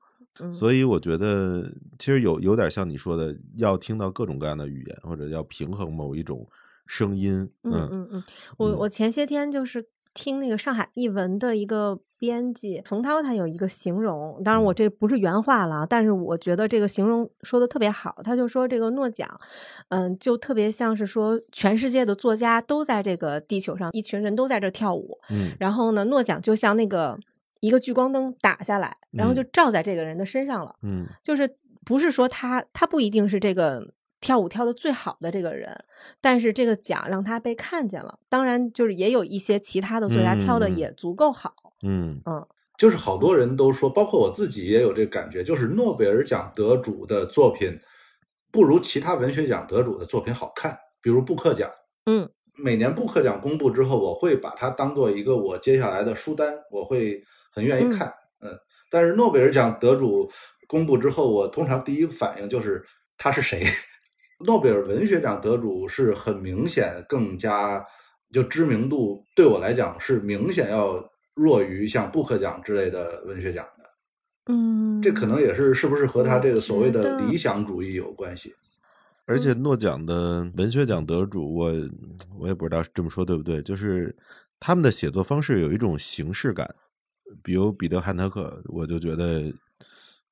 [0.50, 6.46] 所以我觉得，其实有有点像你说的，要听到各种各样的语言，或者要平衡某一种
[6.86, 7.50] 声音。
[7.62, 8.24] 嗯嗯嗯，
[8.58, 9.88] 我我前些天就是。
[10.14, 18.16] 听那个上海译文的一个编辑冯涛，他有一个形容，当然我这不是原话了，但是我觉得这个形容说的特别好。
[18.22, 19.28] 他就说这个诺奖，
[19.88, 27.18] 嗯，就特别像是说全世界的作家都在这个地球上，一群人都在这跳舞，嗯，然后呢，诺奖就像那个
[27.60, 33.92] 一个聚光灯打下来，然后就照在这个人的身上了，嗯，就是不是说他他不一定是这个。
[34.20, 35.84] 跳舞跳的最好的这个人，
[36.20, 38.18] 但是这个奖让他被看见了。
[38.28, 41.54] 当然，就是也有一些其他的作家跳的也足够好。
[41.82, 47.80] 嗯嗯，就是好多人都说，包括我自己也有这个感觉，就是诺贝尔奖得主的作品
[48.52, 50.78] 不如其他文学奖得主的作品好看。
[51.00, 51.70] 比如布克奖，
[52.04, 58.12] 嗯，每年布克奖公布之后，我会把它当做一个我接下来的书单，我会很愿意看。
[58.42, 58.52] 嗯，
[58.90, 60.30] 但是诺贝尔奖得主
[60.68, 62.84] 公布之后，我通常第一个反应就是
[63.16, 63.64] 他是谁。
[64.44, 67.84] 诺贝尔文学奖得主是很明显更加
[68.32, 78.54] 就知名度对我来讲是明显要弱于像布克奖之类的文学奖的，嗯，这可能也是是不是和他这个所谓的理想主义有关系？
[79.26, 81.72] 而且诺奖的文学奖得主，我
[82.38, 84.14] 我也不知道这么说对不对，就是
[84.58, 86.74] 他们的写作方式有一种形式感，
[87.42, 89.52] 比如彼得·汉特克，我就觉得，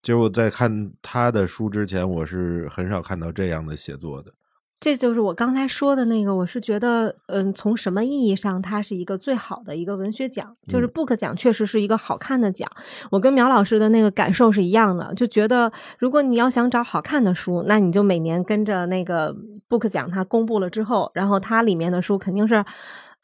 [0.02, 4.32] 其实我在看他的书之前，我是很少看到这样的写作的。
[4.80, 12.70] 这就是我刚才说的那个，我是觉得，嗯，从什么意义上，它是一个最好的一个文学奖，就是 Book 奖，确实是一个好看的奖。
[13.10, 19.34] 我跟苗老师的那个感受是一样的，就觉得如果你要想找好看的书，那你就每年跟着那个
[19.68, 22.64] Book 奖，它公布了之后，然后它里面的书肯定是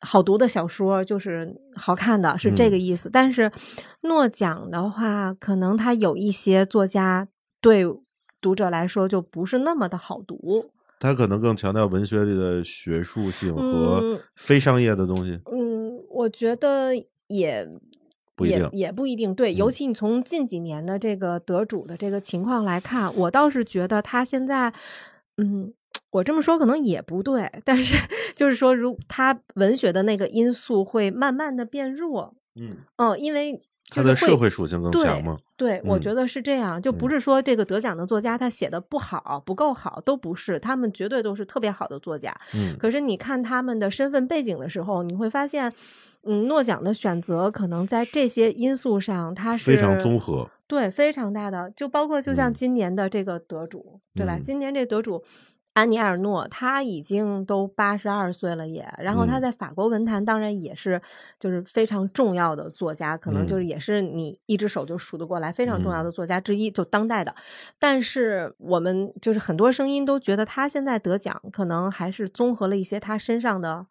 [0.05, 3.09] 好读的小说，就是好看的，是这个意思。
[3.11, 3.51] 但是
[4.03, 7.27] 诺奖的话，可能它有一些作家
[7.61, 7.85] 对
[8.41, 10.71] 读者来说就不是那么的好读。
[11.01, 15.39] 他可能更强调文学里的学术性和非商业的东西。
[15.53, 16.95] 嗯，我觉得
[17.27, 17.69] 也
[18.35, 19.35] 不一定，也不一定。
[19.35, 24.73] 对，尤其你从近几年的这个得主的这个情况来看，我倒是觉得他现在，
[25.37, 25.75] 嗯，
[26.15, 27.97] 我这么说可能也不对，但是
[28.37, 32.35] 就是说，如他文学的那个因素会慢慢的变弱。
[32.55, 33.61] 嗯，嗯，因为。
[33.91, 35.37] 它的社会属性更强吗？
[35.59, 42.35] 对，我觉得是这样，就不是说这个得奖的作家他写的不好、不够好，都不是，他们绝对都是特别好的作家。
[42.55, 45.71] 嗯，可是你看他们的身份背景的时候，你会发现，
[46.23, 54.39] 嗯，诺奖的选择可能在这些因素上，它是非常综合，对，非常大的，就包括就像今年的这个得主，对吧？
[54.43, 55.23] 今年这得主。
[55.75, 61.03] 安妮埃尔诺，他已经都八十二岁了也，然后他在法国文坛当然也是
[61.39, 67.35] 就是非常重要的作家，可能就是也是你一只手就数得过来非常重要的作家之一，就当代的。
[67.79, 73.87] 但是我们就是很多声音都觉得他现在得奖，可能还是综合了一些他身上的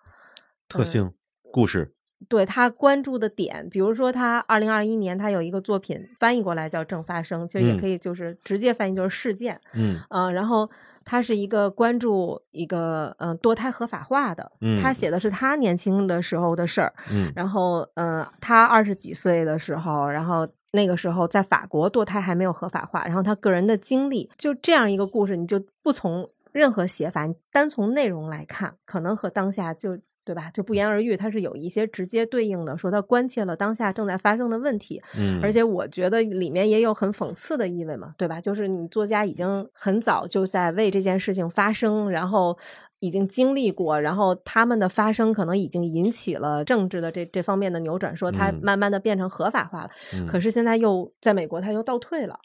[0.69, 1.12] 特性
[1.52, 1.93] 故事。
[2.29, 9.59] 对他关注的点，比如说他二零二一年他有一个作品翻译过来叫《正发生》，其实也可以就是直接翻译就是事件。
[9.73, 10.69] 嗯，呃，然后
[11.03, 16.93] 他是一个关注一个嗯堕胎合法化的，他写的是他年轻的时候的事儿。
[17.12, 29.99] 嗯，然后嗯，他二十几岁的时候，然后那个时候在法国堕胎还没有合法化，然后他个人的经历，就这样一个故事，你就不从任何写法，你单从内容来看，可能和当下就。
[30.25, 30.49] 对吧？
[30.53, 35.01] 就不言而喻，它是有一些直接对应的，说它关切了当下正在发生的问题。
[35.17, 38.39] 嗯，而且我觉得里面也有很讽刺的意味嘛，对吧？
[38.39, 42.57] 就是你作家已经很早就在为这件事情发生，然后
[42.99, 49.89] 已经经历过，然后他们的发生可能已经引起了政治的这这方面的扭转，说它慢慢的变成合法化了。
[50.25, 52.39] 可是现在又在美国，它又倒退了。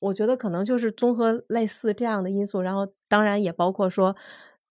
[0.00, 4.16] 我觉得可能就是综合类似这样的因素，然后当然也包括说。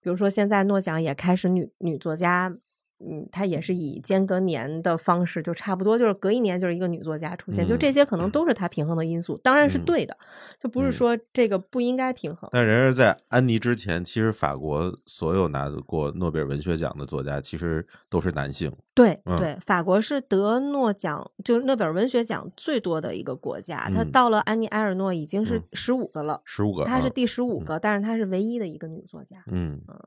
[0.01, 2.55] 比如说，现在诺奖也开始女女作家。
[2.99, 10.17] 嗯，他也是以间隔年的方式，就差不多就是隔一年就是一个女作家出现，就这些可能都是他平衡的因素，当然是对的，
[10.59, 12.49] 就不是说这个不应该平衡。
[12.51, 18.69] 但然而在安妮之前，其实法国所有拿过诺贝尔文学奖的作家，其实都是男性。
[18.93, 23.89] 对对，法国是得诺奖，就是诺贝尔文学奖最多的一个国家。
[23.95, 29.37] 他到了安妮埃尔诺已经是十五个了，十五个，他是第十五个，但是他是唯一的一个女作家。
[29.47, 29.97] 嗯嗯。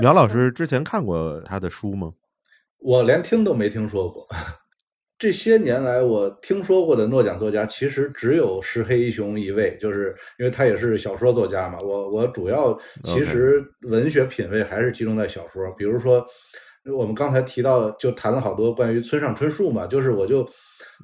[0.00, 2.10] 苗老师之前看过他的书吗？
[2.78, 4.26] 我连听都没听说过。
[5.18, 11.80] 这些年来，我听说过的诺奖作家其实只有石黑一雄一位，就是因为他也是小说作家嘛。
[11.80, 16.24] 我我主要其实文学品味还是集中在小说，比如说
[16.94, 20.46] 我们刚才提到，就谈了好多关于村上春树嘛，就是我就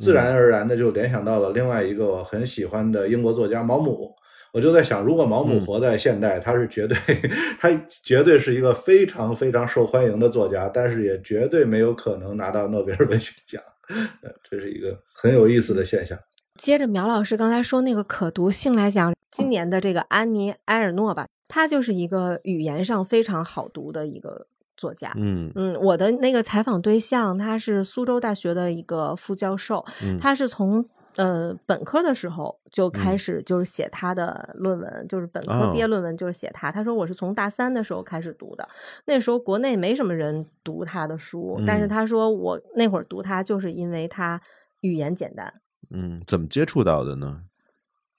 [0.00, 4.14] 自然而然的就联想到了另外一个我很喜欢的英国作家毛姆。
[4.52, 6.96] 我就在想，如果毛姆活在现代，他是绝对，
[7.58, 7.70] 他
[8.02, 13.62] 绝对是一个非常非常受欢迎的作家，但是也绝对没有可能拿到诺贝尔文学奖。
[14.50, 16.18] 这是一个很有意思的现象。
[16.58, 25.14] 接着苗老师刚才说那个可读性来讲，今年的这个安妮埃尔诺吧，他就是一个语言上非常好读的一个作家。
[25.16, 29.82] 嗯嗯，我的那个采访对象他是苏州大学的一个副教授，
[30.20, 30.86] 他是从。
[31.16, 36.72] 呃，本科的时候就开始就是写他的论文，就是本科毕业论文就是写他。
[36.72, 38.66] 他说我是从大三的时候开始读的，
[39.04, 44.40] 那时候国内没什么人读他的书，但是他说我那会儿读他就是因为他
[44.80, 45.52] 语言简单。
[45.90, 47.42] 嗯，怎么接触到的呢？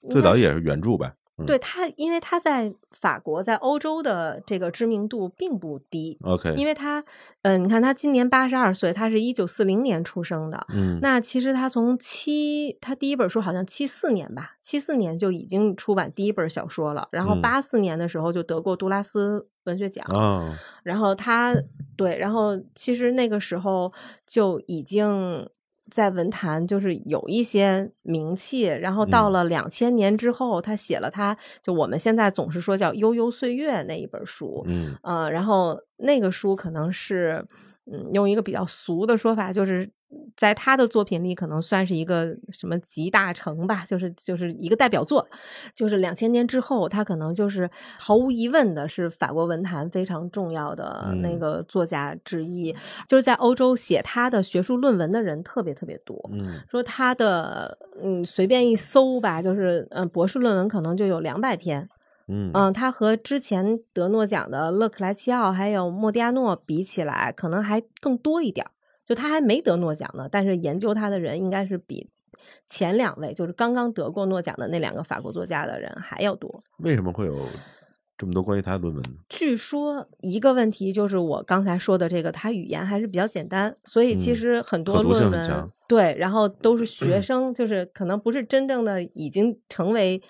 [0.08, 1.14] 最早也是原著吧。
[1.46, 6.16] 对他，因为他在法国，在欧洲的这个知名度并不低。
[6.22, 7.04] OK，因为他，
[7.42, 10.64] 嗯，你看他今年八十二岁，他是一九四零年出生的。
[10.72, 17.08] 嗯，那其实他从七，他第一本书好像七四年吧，七四年就已经出版第一本小说了。
[17.10, 20.06] 然后八四年的时候就得过杜拉斯文学奖。
[20.16, 21.56] 啊，然后他
[21.96, 23.92] 对，然后其实那个时候
[24.24, 25.48] 就已经。
[25.90, 37.44] 在文坛就是有一些名气，然后到了两千年之后，他写了他就我们现在总是说叫《悠悠岁月》那一本书，嗯呃，然后那个书可能是
[37.90, 39.90] 嗯用一个比较俗的说法就是。
[40.36, 45.28] 在他的作品里，可能算是一个什么集大成吧，就是就是一个代表作，
[45.74, 52.74] 就是两千年之后，他可能就是毫无疑问的是法国文坛非常重要的那个作家之一。
[53.06, 61.88] 就是在欧洲写他的学术论文的人特别特别多，嗯，说他的嗯随便一搜吧，就是嗯博士论文可能就有两百篇，
[62.28, 68.66] 嗯嗯，他和之前得诺奖的勒克莱齐奥还有莫迪亚诺比起来，可能还更多一点。
[69.04, 72.08] 就他还没得诺奖呢，但是研究他的人应该是比
[72.66, 76.62] 前两位，就是刚刚得过诺奖的那两个法国作家的人还要多。
[76.78, 77.38] 为什么会有
[78.16, 79.04] 这么多关于他的论文？
[79.28, 90.22] 据说一个问题就是我刚才说的这个，他语言还是比较简单，所以其实很多论文对，然后都是学生，就是可能不是真正的已经成为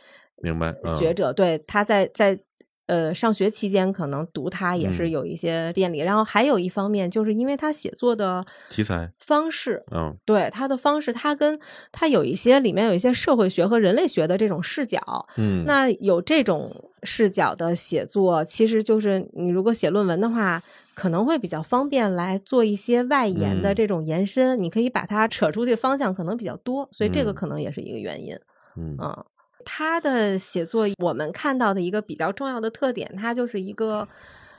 [0.42, 2.40] 明白学者，对他在在。
[2.86, 9.10] 呃，上学期间可能读它也是有一些便利，然后还有一方面就是因为他写作的题材。
[9.18, 11.58] 方式，嗯，对他的方式，他跟
[11.90, 20.62] 他有一些里面有一些社会学和人类学的这种视角，嗯，那有这种视角的写作，其实就是你如果写论文的话，
[20.94, 28.38] 可能会比较方便来做一些外延的这种延伸，你可以把它扯出去方向可能比较多，所以这个可能也是一个原因，
[28.76, 29.24] 嗯。
[29.64, 34.08] 他的写作，我们看到的一个比较重要的特点，他就是一个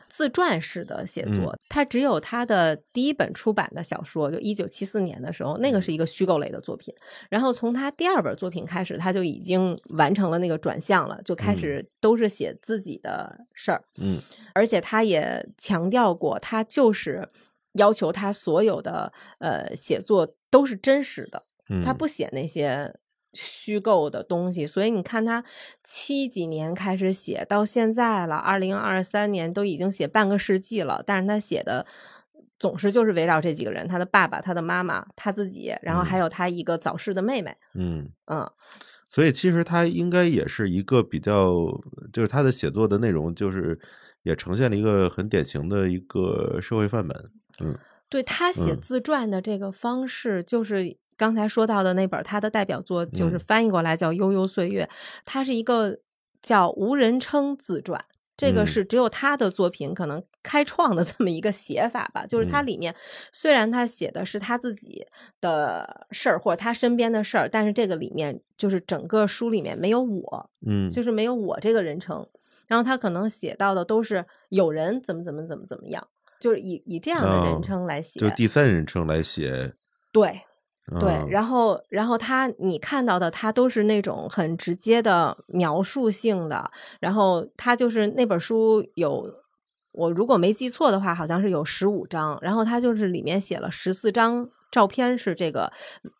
[0.09, 1.57] 自传式的写作。
[1.69, 6.93] 他只有他的第一本出版的小说，就一九七四年的时候，那个是一个虚构类的作品。
[7.29, 13.83] 然后从他第二本作品开始，他就已经完成了那个转向了，就开始都是写自己的事儿。
[14.01, 14.19] 嗯，
[14.53, 17.27] 而且他也强调过，他就是
[17.73, 21.41] 要求他所有的呃写作都是真实的，
[21.83, 22.95] 他不写那些。
[23.35, 25.43] 虚构的东西，所以你看他
[25.83, 31.85] 七几年开始写到现在了，二零二三年都已经写半个世纪了，但是他写的
[32.57, 37.55] 总是就是围绕这几个人：他的爸爸、他的妈妈、他自己，然后还有他一个早逝的妹妹。
[37.73, 38.49] 嗯嗯，
[39.09, 41.53] 所以其实他应该也是一个比较，
[42.13, 43.77] 就是他的写作的内容，就是
[44.23, 47.29] 也呈现了一个很典型的一个社会范本。
[47.59, 47.77] 嗯，
[48.09, 50.97] 对他写自传的这个方式就是。
[51.17, 54.83] 刚才说到的那本他的代表作，就是翻译过来叫《悠悠岁月》，
[55.25, 55.99] 它是一个
[56.41, 58.03] 叫无人称自传，
[58.35, 62.25] 这个是只有他的作品可能开创的 这么一个写法吧。
[62.25, 62.93] 就是它里面
[63.31, 65.05] 虽然他写的是他自己
[65.39, 72.27] 的事儿或者他身边的事儿，但是这个里面就是整个书里面没有我，嗯，就是没有我这个人称。
[72.67, 76.07] 然后他可能写到的都是有人怎么怎么怎么怎么样，
[76.39, 79.73] 就是以以这样的人称来写，就第三人称来写，
[80.11, 80.41] 对。
[80.99, 86.69] 对，然后，然后他你看到的，他都是那种很直接的描述性的。
[86.99, 89.27] 然后他就是那本书有，
[89.93, 92.37] 我如果没记错的话，好像是有十五章。
[92.39, 95.71] 然后他就是里面写了十四张照片，是这个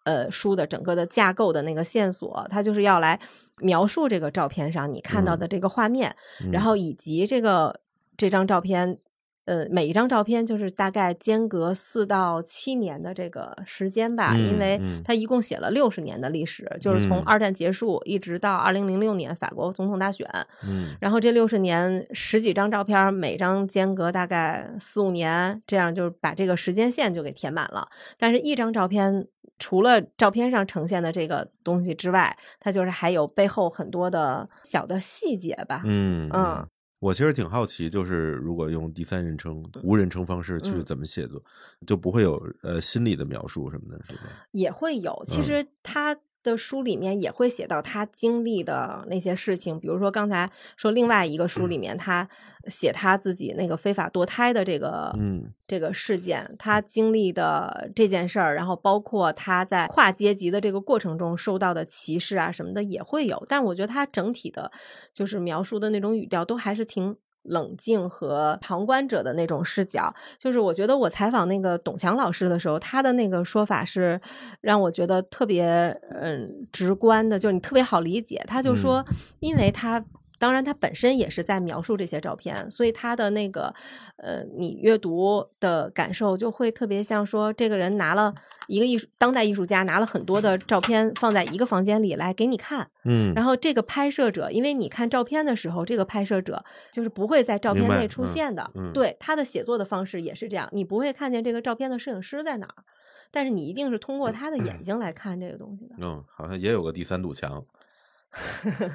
[0.03, 2.47] 呃书的整个的架构的那个线索。
[2.49, 3.20] 他就是要来
[3.57, 6.16] 描述这个照片上你看到的这个画面，
[6.51, 7.82] 然后以及这个
[8.18, 8.97] 这张照片。
[9.46, 20.28] 呃，每一张照片就是大概间隔四到七年的这个时间吧，因为他一共写了六十年的历史，就是从二战结束一直到二零零六年法国总统大选。
[20.68, 27.88] 嗯，然后这六十年十几张照片，每张间隔大概四五年，这样就把这个时间线就给填满了。
[28.18, 29.28] 但是，一张照片
[29.60, 35.84] 除了照片上呈现的这个东西之外，它就是还有背后很多的小的细节吧。
[35.86, 36.68] 嗯嗯。
[37.00, 41.43] 我其实挺好奇，就是如果用第三人称、无人称方式去怎么写作，
[41.86, 44.22] 就不会有呃心理的描述什么的，是吧？
[44.52, 46.18] 也会有，其实他。
[46.46, 52.30] 的书里面也会写到他经历的那些事情，比如说刚才说另外一个书里面，他
[52.68, 55.52] 写他自己那个非法堕胎的这个嗯。
[55.68, 64.72] 这个事件，他经历的这件事儿，然后包括他在跨阶级的这个过程中受到的歧视啊什么的也会有，但我觉得他整体的，
[65.12, 67.18] 就是描述的那种语调都还是挺。
[67.46, 74.20] 冷静和旁观者的那种视角，就是我觉得我采访那个董强老师的时候，他的那个说法是
[74.62, 75.66] 让我觉得特别
[76.12, 78.43] 嗯直观的，就是你特别好理解。
[78.48, 79.04] 他就说，
[79.39, 80.04] 因为他。
[80.38, 83.74] 当然，他本身也是在描述这些照片，所以他的那个，
[84.18, 88.34] 呃，你阅读的感受就会特别像说，这个人拿了
[88.68, 102.84] 一个艺术当代艺术家拿了很多的照片放在一个房间里来给你看，嗯，然后这个拍摄者，因为你看照片的时候，这个拍摄者就是不会在照片内出现的，对他的写作的方式也是这样，你不会看见这个照片的摄影师在哪儿。
[103.32, 105.96] 但是你一定是通过他的眼睛来看这个东西的。
[106.00, 107.62] 嗯，好像也有个第三堵墙，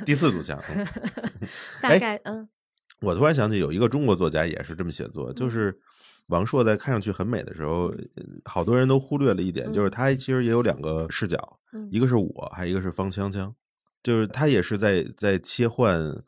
[0.05, 0.61] 第四堵墙。
[1.81, 2.49] 大概嗯，
[3.01, 5.79] 我突然想起有一个中国作家也是这么写作，就是
[6.27, 7.93] 王朔在看上去很美的时候，
[8.45, 11.59] 好多人都忽略了一点，就是他其实也有两个视角，
[11.91, 13.55] 一个是我，还有一个是方锵锵，
[14.03, 16.23] 就是他也是在在切换。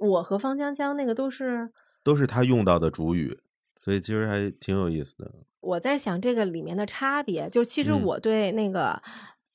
[0.00, 1.70] 我和方锵锵那个都是
[2.02, 3.38] 都是他用到的主语，
[3.78, 5.30] 所以其实还挺有意思的。
[5.60, 9.00] 我在想这个里面的差别，就其实我对那个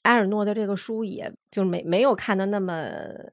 [0.08, 1.32] 埃尔诺的这个书也。
[1.50, 2.92] 就没没有看的那么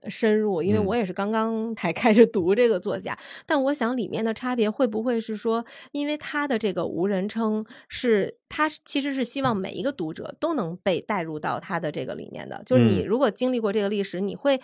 [0.08, 3.18] 深入，因为我也是刚刚才 开始读这个作家。
[3.44, 12.62] 但我想里面的差别会不会是说，因为他的这个无人称是，他其实是希望每一个读者都能被带入到他的这个里面的。
[12.64, 14.60] 就是你如果经历过这个历史，你会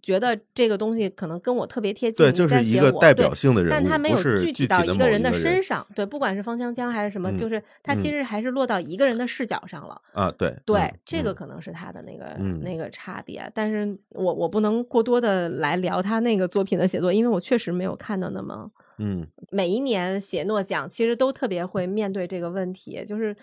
[0.00, 2.24] 觉得这个东西可能跟我特别贴近。
[2.24, 5.86] 对，就是一个代表性的人物，但他没有具体到一个人的身上。
[5.94, 10.00] 对，不管是方香江还是什么，就是他其实还是落到一个人的视角上了。
[10.14, 19.26] 啊，对对，这个可能是他的那个那个差别，但是我我不能过多的来聊他那个作品的写作，因为我确实没有看到那么嗯。
[19.50, 23.36] 每一年写诺奖其实都特别会面对这个问题，就是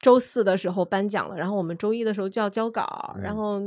[0.00, 3.62] 周四的时候颁奖了，然后我们周一的时候就要交稿，然后。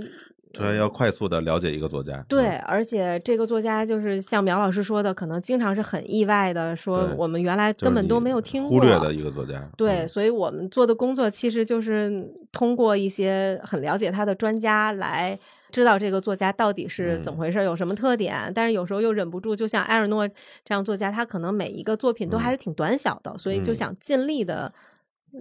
[0.53, 2.23] 对，要快速的了解一个作家。
[2.27, 9.61] 对，而且这个作家就是像苗老师说的，可能经常是很意外的，说我们原来根本都没有听过、忽略的一个作家。
[9.77, 15.39] 对，所以我们做的工作其实就是通过一些很了解他的专家来
[15.71, 18.51] 知道这个作家到底是怎么回事，有什么特点。
[18.53, 20.27] 但是有时候又忍不住，就像埃尔诺
[20.65, 24.73] 这样作家，他可能每一个作品都还是挺短小的，所以就想尽力的。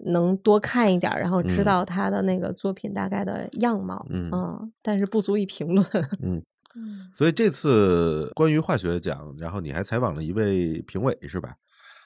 [0.05, 5.87] 能多看一点，然后知道他的那个作品大概的样貌，嗯，但是不足以评论，
[6.23, 6.43] 嗯
[7.13, 11.55] 所以这次关于化学奖，然后你还采访了一位评委是吧？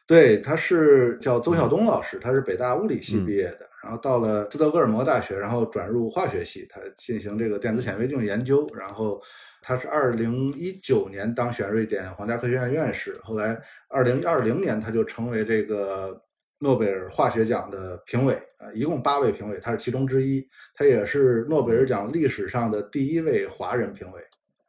[0.06, 9.20] 对，他是叫邹晓东老师，他是北大物理系毕业的，然后到了斯德哥尔摩大学，然后转入化学系，他进行这个电子显微镜研究，然后
[9.60, 13.58] 他是二零一九年当选瑞典皇家科学院院士，后来
[13.88, 16.22] 二零二零年他就成为这个。
[16.58, 20.46] 诺贝尔化学奖的评委啊，一共八位评委，他是其中之一。
[20.74, 24.20] 他也是诺贝尔奖历史上的第一位华人评委，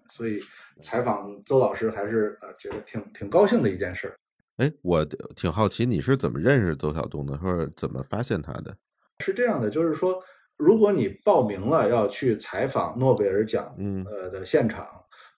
[0.10, 0.40] 所以
[0.82, 4.14] 采访邹老师还是呃觉得挺挺高兴的一件事。
[4.58, 5.06] 哎，我
[5.36, 8.76] 挺好奇你是怎么认识邹晓东的，或者怎么发现他的？
[9.20, 10.22] 是这样的，就是说，
[10.58, 14.88] 如果你报名了要去采访诺贝尔奖，嗯呃的现场，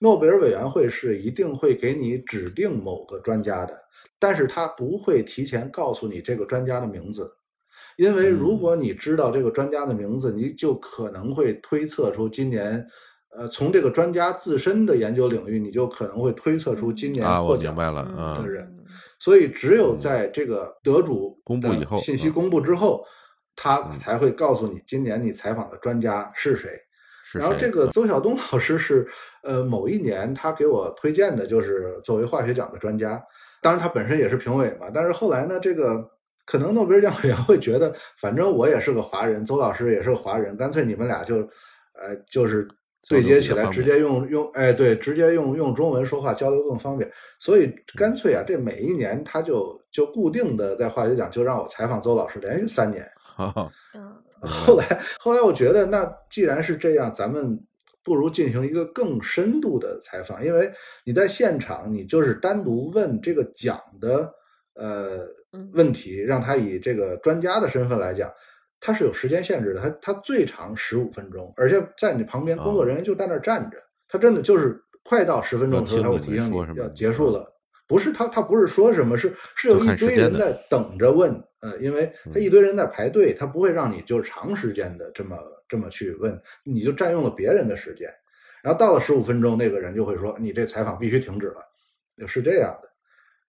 [0.00, 3.87] 诺贝尔委员会是一定会给你指定某个专家的。
[4.18, 7.30] 但是他不会提前告诉你这个专家的名字，
[7.96, 12.86] 因为如果你知道这个专家的名字，你就可能会推测出今年，
[13.36, 18.74] 呃，从这个专家自身的研究领域，你就可能会推测出今年获奖的人。
[19.20, 23.04] 所以只有在这个得主公布以后，信息公布之后，
[23.56, 26.70] 他才会告诉你今年你采访的专家是谁。
[27.34, 29.06] 然后这个邹晓东 老师是，
[29.42, 33.22] 呃，某一年他给我推荐的，就是作为化学奖的专家。
[33.62, 34.88] 当然，他本身也是评委嘛。
[34.92, 36.08] 但是后来呢，这个
[36.44, 41.36] 可能诺贝尔奖委员会觉得，反正我也是个华人，邹老师也是个华人，干脆你们俩就，
[41.94, 42.66] 呃，就是
[43.08, 47.10] 对接起来，直接用用，哎，对，直接用用中文说话交流更方便。
[47.38, 53.04] 所以干脆啊，这每一年他就就固定的在化学奖就让我采访邹老师，连续三年。
[53.94, 54.14] 嗯。
[54.40, 57.60] 后来后来我觉得，那既然是这样，咱们。
[58.04, 60.72] 不如进行一个更深度的采访，因为
[61.04, 64.32] 你在现场，你就是单独问这个奖的
[64.74, 65.26] 呃
[65.72, 68.32] 问题，让他以这个专家的身份来讲，
[68.80, 73.76] 他是有时间限制的，他他最长十五分钟，而且在你旁边工作人员就在那儿站着，
[74.08, 77.46] 他真的就是快到十分钟的时候他会提醒你要结束了，
[77.86, 85.36] 不是他他不是说什么，是是有一堆人在等着问，呃，因为他一堆人在排队，他不会让你就是长时间的这么。
[85.70, 88.08] 这么去问，你就占用了别人的时间，
[88.62, 91.56] 然后到了十五分钟，那个人就会说：“你这采访必须停止了。”
[92.26, 92.88] 是这样的，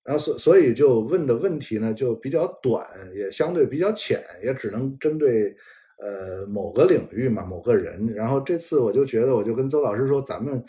[0.03, 2.85] 然后所所以就问的问题呢就比较短，
[3.15, 5.55] 也相对比较浅，也只能针对
[5.99, 8.13] 呃某个领域嘛，某个人。
[8.13, 10.61] 然后这次我就觉得，我就跟邹老师说：“咱们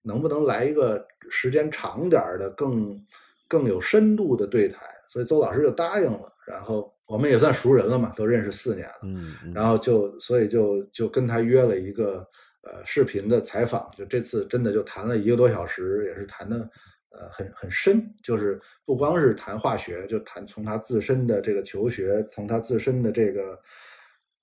[0.00, 2.98] 能不能来一个时间长点的、更
[3.46, 6.92] 更有深度的对谈？”所以邹老师就答应了，然后。
[7.06, 12.26] 我们也算熟人了嘛，都认识四年了，嗯，然后就所以就就跟他约了一个
[12.62, 16.56] 呃视频的采访，就这次真的就谈了一个多小时，也是谈的
[17.10, 23.60] 呃很很深，就是不光是谈化学，就谈从他自身的这个求学，从他自身的这个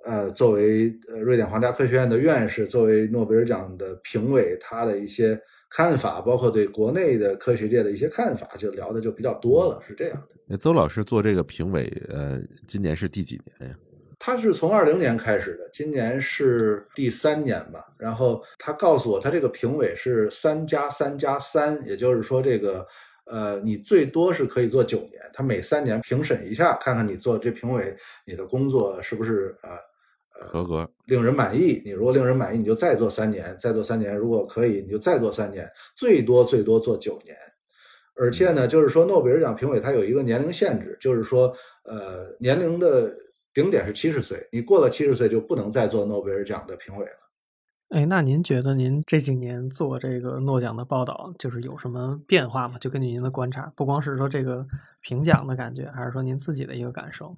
[0.06, 5.42] 呃作为呃瑞典皇家科学院的院士，作为诺贝尔奖的评委，他的一些
[5.72, 10.58] 看法，包括对国内的科学界的一些看法，就聊的就比较多了，是这样的。
[10.58, 13.78] 邹老师做这个评委，呃，今年是第几年呀？
[14.20, 17.88] 他是从二零年开始的，今年是第三年吧。
[17.98, 22.86] 然后他告诉我，他这个评委是三加三加三，也就是说，这个
[23.26, 25.22] 呃，你最多是可以做九年。
[25.34, 27.96] 他每三年评审一下，看看你做这评委，
[28.26, 29.78] 你的工作是不是呃呃
[30.44, 31.82] 合格，令人满意。
[31.86, 34.16] 你如果令人满意，你就再做三年，再做三年。
[34.16, 37.36] 如果可以，你就再做三年，最多最多做九年。
[38.16, 43.16] 而且呢，就是说诺贝尔奖评委他有一个年龄限制，就是说呃，年龄的。
[43.54, 47.12] 顶点是七十岁，你过了七十岁就不能再做诺贝尔奖的评委了。
[47.90, 52.78] 哎，那您觉得您这几年做这个诺奖的报道，就是有什么变化吗？
[52.80, 54.66] 就根据您的观察，不光是说这个
[55.02, 57.36] 评奖的感觉，还是说您自己的一个感受？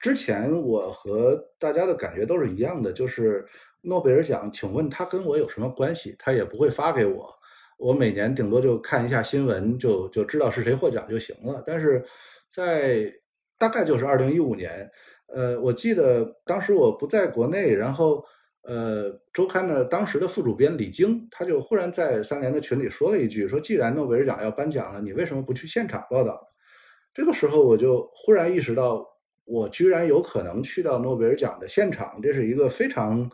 [0.00, 3.46] 之前我和大家的感觉都是一样的，就是
[3.82, 6.16] 诺贝尔奖，请问他跟我有什么关系？
[6.18, 7.32] 他也不会发给我，
[7.78, 11.62] 我每年顶多就看一下新闻，就就知道是谁获奖就行了。
[11.66, 12.04] 但是
[12.48, 13.12] 在
[13.58, 14.90] 大概就是二零一五年。
[15.32, 18.24] 呃，我记得当时我不在国内，然后，
[18.62, 26.48] 呃，周刊的当时的副主编李晶，他就忽然在三联的群里说了一句，说既然诺贝尔奖要颁奖了，你为什么不去现场报道？
[27.14, 29.06] 这个时候我就忽然意识到，
[29.50, 33.28] 我居然有可能去到诺贝尔奖的现场，这是一个非常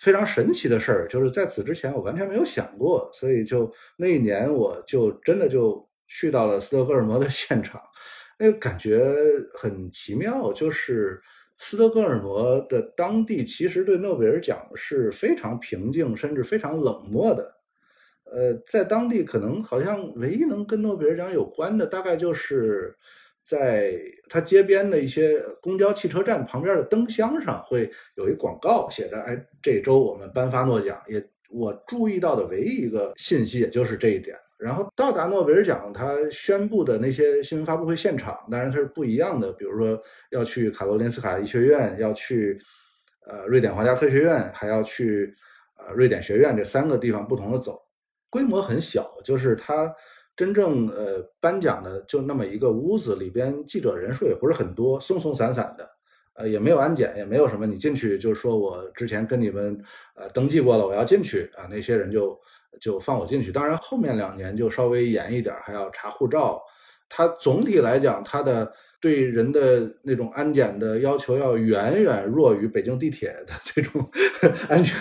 [0.00, 7.78] 非常神奇的事儿，就是在此之前我完全没有想过，所以就那一年我就真的就去到了斯德哥尔摩的现场。
[8.38, 9.14] 那个感觉
[9.52, 11.20] 很奇妙，就是
[11.58, 17.54] 斯德哥尔摩的当地其实对诺贝尔奖是非常平静，甚至非常冷漠的。
[18.24, 22.96] 呃，在当地可能好像唯一能跟诺贝尔奖有关的，大概就是
[23.44, 31.00] 在它街边的一些公交汽车站旁边的灯箱上会有一广告，写着“哎，这周我们颁发诺奖”。
[31.08, 34.36] 也我注意到的唯一一个信息，也就是这一点。
[34.58, 39.52] 然后到达诺贝尔奖，他宣布的那些新闻发布会现场，当然它是不一样的。
[39.52, 42.56] 比如说要去卡罗林斯卡医学院，要去
[43.26, 45.34] 呃瑞典皇家科学院，还要去
[45.76, 47.76] 呃瑞典学院这三个地方不同的走，
[48.30, 49.92] 规模很小，就是他
[50.42, 55.88] 真正呃颁奖的就那么一个屋子里边，记者人数也不是很多，松松散散的，
[56.34, 59.80] 呃也没有安检，也没有什么，你进去就是说我之前跟你们
[60.16, 62.40] 呃登记过了，我要进去啊，那些人就。
[62.80, 66.60] 就放我进去，当然后面两年就稍微严一点，还要查护照。
[67.06, 68.72] 他总体来讲，他的
[69.02, 74.10] 对人的那种安检的要求要远远弱于北京地铁的 这种
[74.70, 74.96] 安全，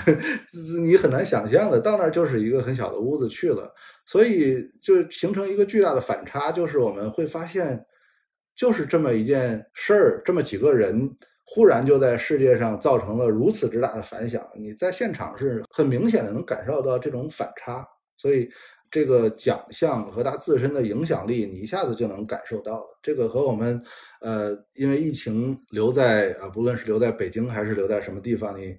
[0.83, 1.79] 你很难想象的。
[1.79, 3.73] 到那儿就是一个很小的屋子去了，
[4.05, 7.85] 所以就形成一个巨大的反差，就是我们会发现，
[8.55, 11.15] 就是这么一件事儿，这么几个人。
[11.53, 17.85] 忽然就在世界上造成了如此之大的反响，你在现场是很明显的能感受到这种反差，
[18.15, 18.49] 所以
[18.91, 22.99] 这个奖项和他自身的影响力，你一下子就能感受到了。
[23.01, 23.81] 这个和我们，
[24.19, 28.77] 呃，因为疫情留在呃，不论是留在北京还是留在什么地方，你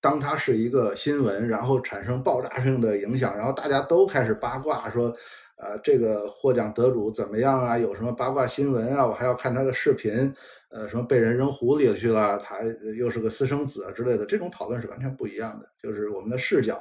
[0.00, 5.16] 当它是一个新闻，然后产生爆炸性的影响，然后大家都开始八卦说，
[5.56, 7.78] 呃，这个获奖得主怎么样啊？
[7.78, 9.06] 有什么八卦新闻啊？
[9.06, 10.32] 我还要看他的视频。
[10.70, 12.38] 呃，什么被人扔湖里去了？
[12.40, 12.58] 他
[12.98, 15.66] 又是个私生子啊之类的，这种讨论是完全不一样的。
[15.82, 16.78] 就是我们的视角，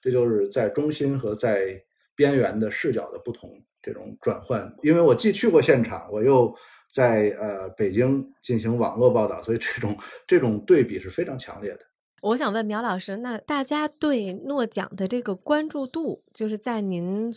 [0.00, 1.78] 这就是在中心和在
[2.16, 4.74] 边缘的视角的不同，这种转换。
[4.82, 6.52] 因为我既去过现场，我又
[6.90, 9.96] 在呃北京进行网络报道，所以这种
[10.26, 11.80] 这种对比是非常强烈的。
[12.22, 17.30] 我想问苗老师，那大家对诺奖的这个关注度，就是在您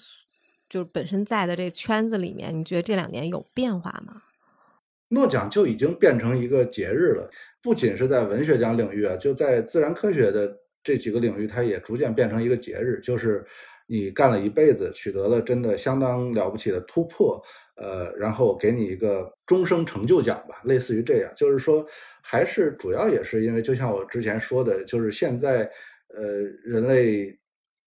[0.70, 4.24] 就是本身在的这圈子里面，你觉得这两年有变化吗？
[5.10, 7.30] 诺奖就已经变成一个节日了，
[7.62, 13.00] 不仅是在文学奖领域啊，就在自然科学的这几个领域，它也逐渐变成一个节日。
[13.02, 13.46] 就是
[13.90, 17.42] 你干了一辈子，取得了真的相当了不起的突破，
[17.76, 21.34] 呃，然后给你一个终生成就奖吧，类似于这样。
[21.36, 21.84] 就是说，
[22.22, 25.70] 还是主要也是因为，就像我之前说的，就是现在，
[26.16, 26.24] 呃，
[26.64, 27.36] 人类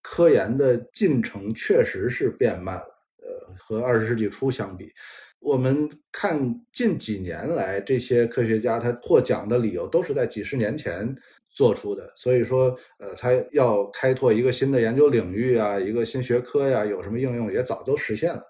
[0.01, 2.87] 科研的进程确实是变慢了，
[3.21, 4.91] 呃，和二十世纪初相比。
[5.39, 6.39] 我们看
[6.71, 11.13] 近几年来，这些科学家他获奖的理由都是在几十年前
[11.53, 12.11] 做出的。
[12.15, 18.43] 所以说，呃，他要开拓一个新的研究领域啊，一个新学科呀，有什么应用也早都实现了。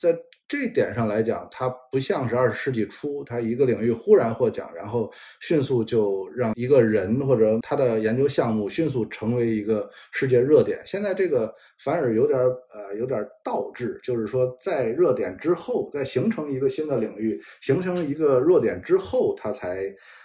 [0.00, 0.14] 在
[0.46, 10.80] 这一点上来讲，它不像是二十世纪初，他一个领域忽然获奖，然后迅速就让一个人或者他的研究项目迅速成为一个世界热点。
[10.84, 11.52] 现在这个
[11.82, 19.82] 反而有点呃有点倒置，就是说在热点之后，在形成一个新的领域、形成一个热点之后，他才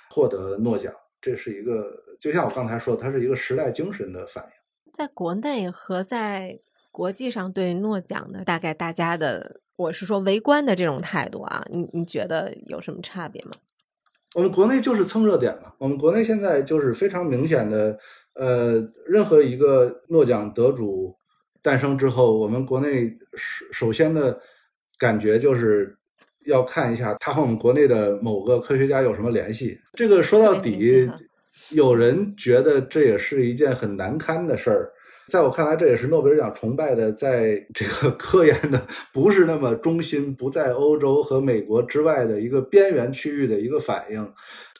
[0.09, 0.93] 获得诺奖。
[1.22, 4.51] 这是一个，就像我刚才说，它是一个时代精神的反应。
[4.91, 6.59] 在国内和在
[6.91, 9.61] 国际上对诺奖的大概大家的。
[9.78, 13.51] 我是说围观的这种态度啊，你你觉得有什么差别吗？
[14.36, 15.74] 我们国内就是蹭热点嘛。
[15.80, 17.97] 我们国内现在就是非常明显的，
[18.34, 18.76] 呃，
[19.07, 21.17] 任何一个诺奖得主
[21.63, 24.39] 诞生之后，我们国内首首先的
[24.99, 25.97] 感觉就是
[26.45, 29.79] 要看一下他和我们国内的某个科学家有什么联系。
[29.93, 31.09] 这个说到底，
[31.71, 34.91] 有人觉得这也是一件很难堪的事儿。
[35.27, 44.33] 在我看来，这也是诺贝尔奖崇拜的，在 这个科研的不是那么中心，不在欧洲和美国之外的一个边缘区域的一个反应。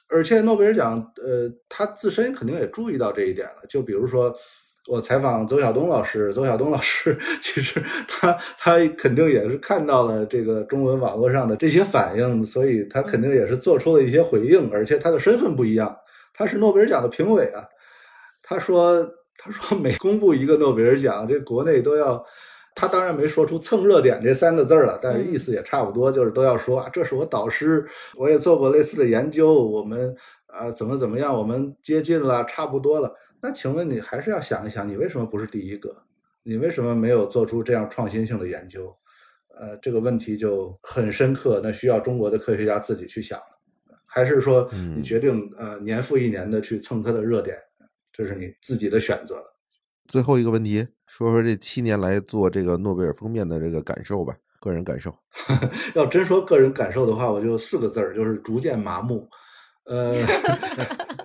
[0.09, 3.62] 而且诺贝尔奖，呃，他自身肯定也注意到这一点了。
[3.70, 4.36] 就比如说，
[4.92, 14.70] 我采访邹晓东老师，邹晓东老师其实他他肯定也是看到了这个中文网络上的这些反应，所以他肯定也是做出了一些回应。
[14.74, 15.98] 而且他的身份不一样，
[16.34, 17.64] 他是诺贝尔奖的评委啊。
[18.44, 19.10] 他说。
[19.44, 22.24] 他说：“每公布一个诺贝尔奖，这国内都要。
[22.76, 27.84] 他当然没说出蹭热点这三个字了，但是意思也差不多，就是都要说啊，这是我导师，
[28.18, 30.16] 我也做过类似的研究，我们
[30.46, 33.12] 啊怎么怎么样，我们接近了，差不多了。
[33.42, 36.04] 那请问你还是要想一想，你为什么不是第一个？
[36.44, 38.96] 你为什么没有做出这样创新性的研究？
[39.60, 43.39] 呃，这个问题就很深刻，那需要中国的科学家自己去想，
[44.06, 47.58] 还是说你决定呃年复一年的去蹭他的热点？”
[48.14, 49.36] 这是你自己的选择。
[50.08, 55.16] 最后一个问题，说说这七年来做这个诺贝尔封面的这个感受吧，个人感受。
[55.96, 59.30] 要真说个人感受的话，我就四个字儿，就是逐渐麻木。
[59.86, 60.14] 呃，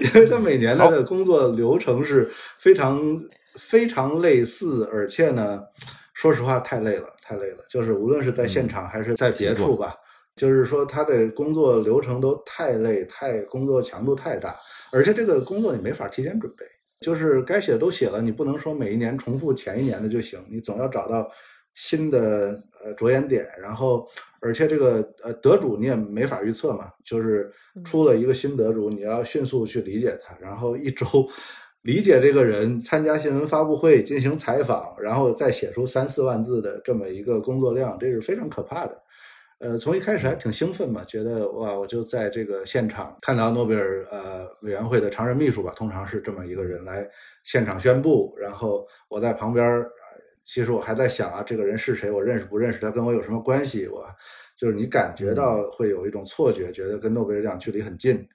[0.00, 3.00] 因为他每年的工作流程是非常
[3.58, 5.62] 非常类似，而且呢，
[6.14, 7.58] 说实话太累了，太累了。
[7.68, 9.94] 就是无论是在现场还是在别处吧，
[10.36, 14.56] 就是说他的工作流程都太累，太工作强度太大。
[14.92, 16.64] 而且这个工作你没法提前准备，
[17.00, 21.30] 就是该写的都写了，你不能说每一年重复前一年的就行，你总要找到
[21.74, 23.48] 新的呃着眼点。
[23.60, 24.06] 然后，
[24.42, 27.50] 而且这个呃得主你也没法预测嘛，就是
[27.84, 31.06] 出了一个新得主，你要迅速去理解他，然后一周
[31.82, 39.02] 理解这个人，参加新闻发布会进行采访，然后再写出三四万字的这么一个工作量，这是非常可怕的。
[39.58, 47.08] 呃，从一开始还挺兴奋嘛，觉得哇，我就在这个现场看到诺贝尔呃委员会的常任秘书吧，通常是这么一个人来
[47.44, 49.88] 现场宣布，然后我在旁边儿，
[50.44, 52.10] 其实我还在想啊，这个人是谁？
[52.10, 52.90] 我认识不认识他？
[52.90, 53.86] 跟我有什么关系？
[53.86, 54.04] 我
[54.56, 58.28] 就是你感觉到会有一种错觉，觉得跟诺贝尔奖距离很近，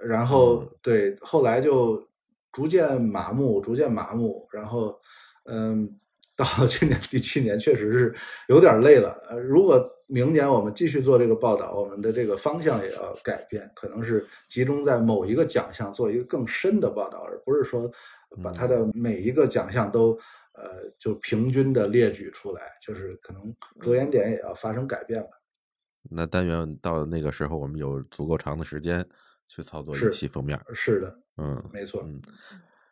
[0.00, 2.08] 然后对，后来就
[2.52, 4.98] 逐渐麻木，逐渐麻木，然后
[5.44, 5.88] 嗯，
[6.36, 8.14] 到了今年第七年，确实是
[8.48, 9.20] 有点累了。
[9.30, 17.90] 呃，如果明年我们继续做这个报道，我们的这个方向也要改变，可能是集中在某一个奖项做一个更深的报道，而不是说
[18.42, 20.18] 把它的每一个奖项都
[20.54, 25.28] 呃就平均的列举出来，就是可能着眼点也要发生改变了。
[26.10, 29.06] 那但愿到那个时候，我们有足够长的时间
[29.46, 30.60] 去操作一期封面。
[30.74, 32.02] 是的，嗯，没错。
[32.04, 32.20] 嗯，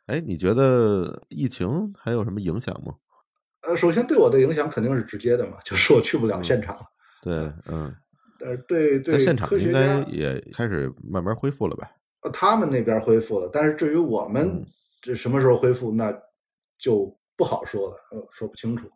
[0.06, 2.94] 哎，你觉得疫情还有什么影响吗？
[3.62, 6.76] 呃，首先对我的影响肯定是直接的嘛，就是我去不了现场。
[7.22, 7.34] 对，
[7.66, 7.94] 嗯，
[8.40, 11.90] 但是，对对，在现场应该也开始慢慢恢复了吧？
[12.22, 14.64] 呃，他们那边恢复了，但是至于我们
[15.02, 16.16] 这什么时候恢复，那
[16.78, 18.86] 就不好说了，呃，说不清楚。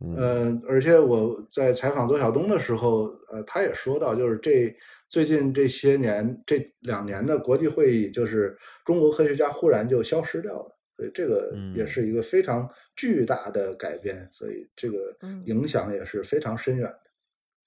[0.00, 4.76] 嗯，而且我在采访左晓东的时候，呃，他也说到，就是这
[5.08, 17.00] 最近这些年这两年的国际会议，就是中国科学家忽然就消失掉了，所以这个也是一个非常巨大的改变，所以这个影响也是非常深远的。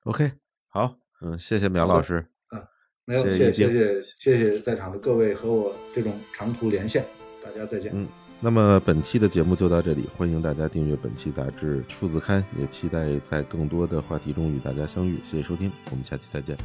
[0.04, 0.30] OK，
[0.70, 2.62] 好，嗯，谢谢苗老师，嗯，
[3.06, 7.04] 没有，谢谢谢谢谢谢在场的各位和我这种长途连线，
[7.44, 7.92] 大家再见。
[7.96, 8.08] 嗯，
[8.42, 15.20] 那么本期的节目就到这里，欢迎大家订阅本期杂志数字刊，也期待在更多的话题中与大家相遇。
[15.24, 16.58] 谢谢收听，我们下期再见。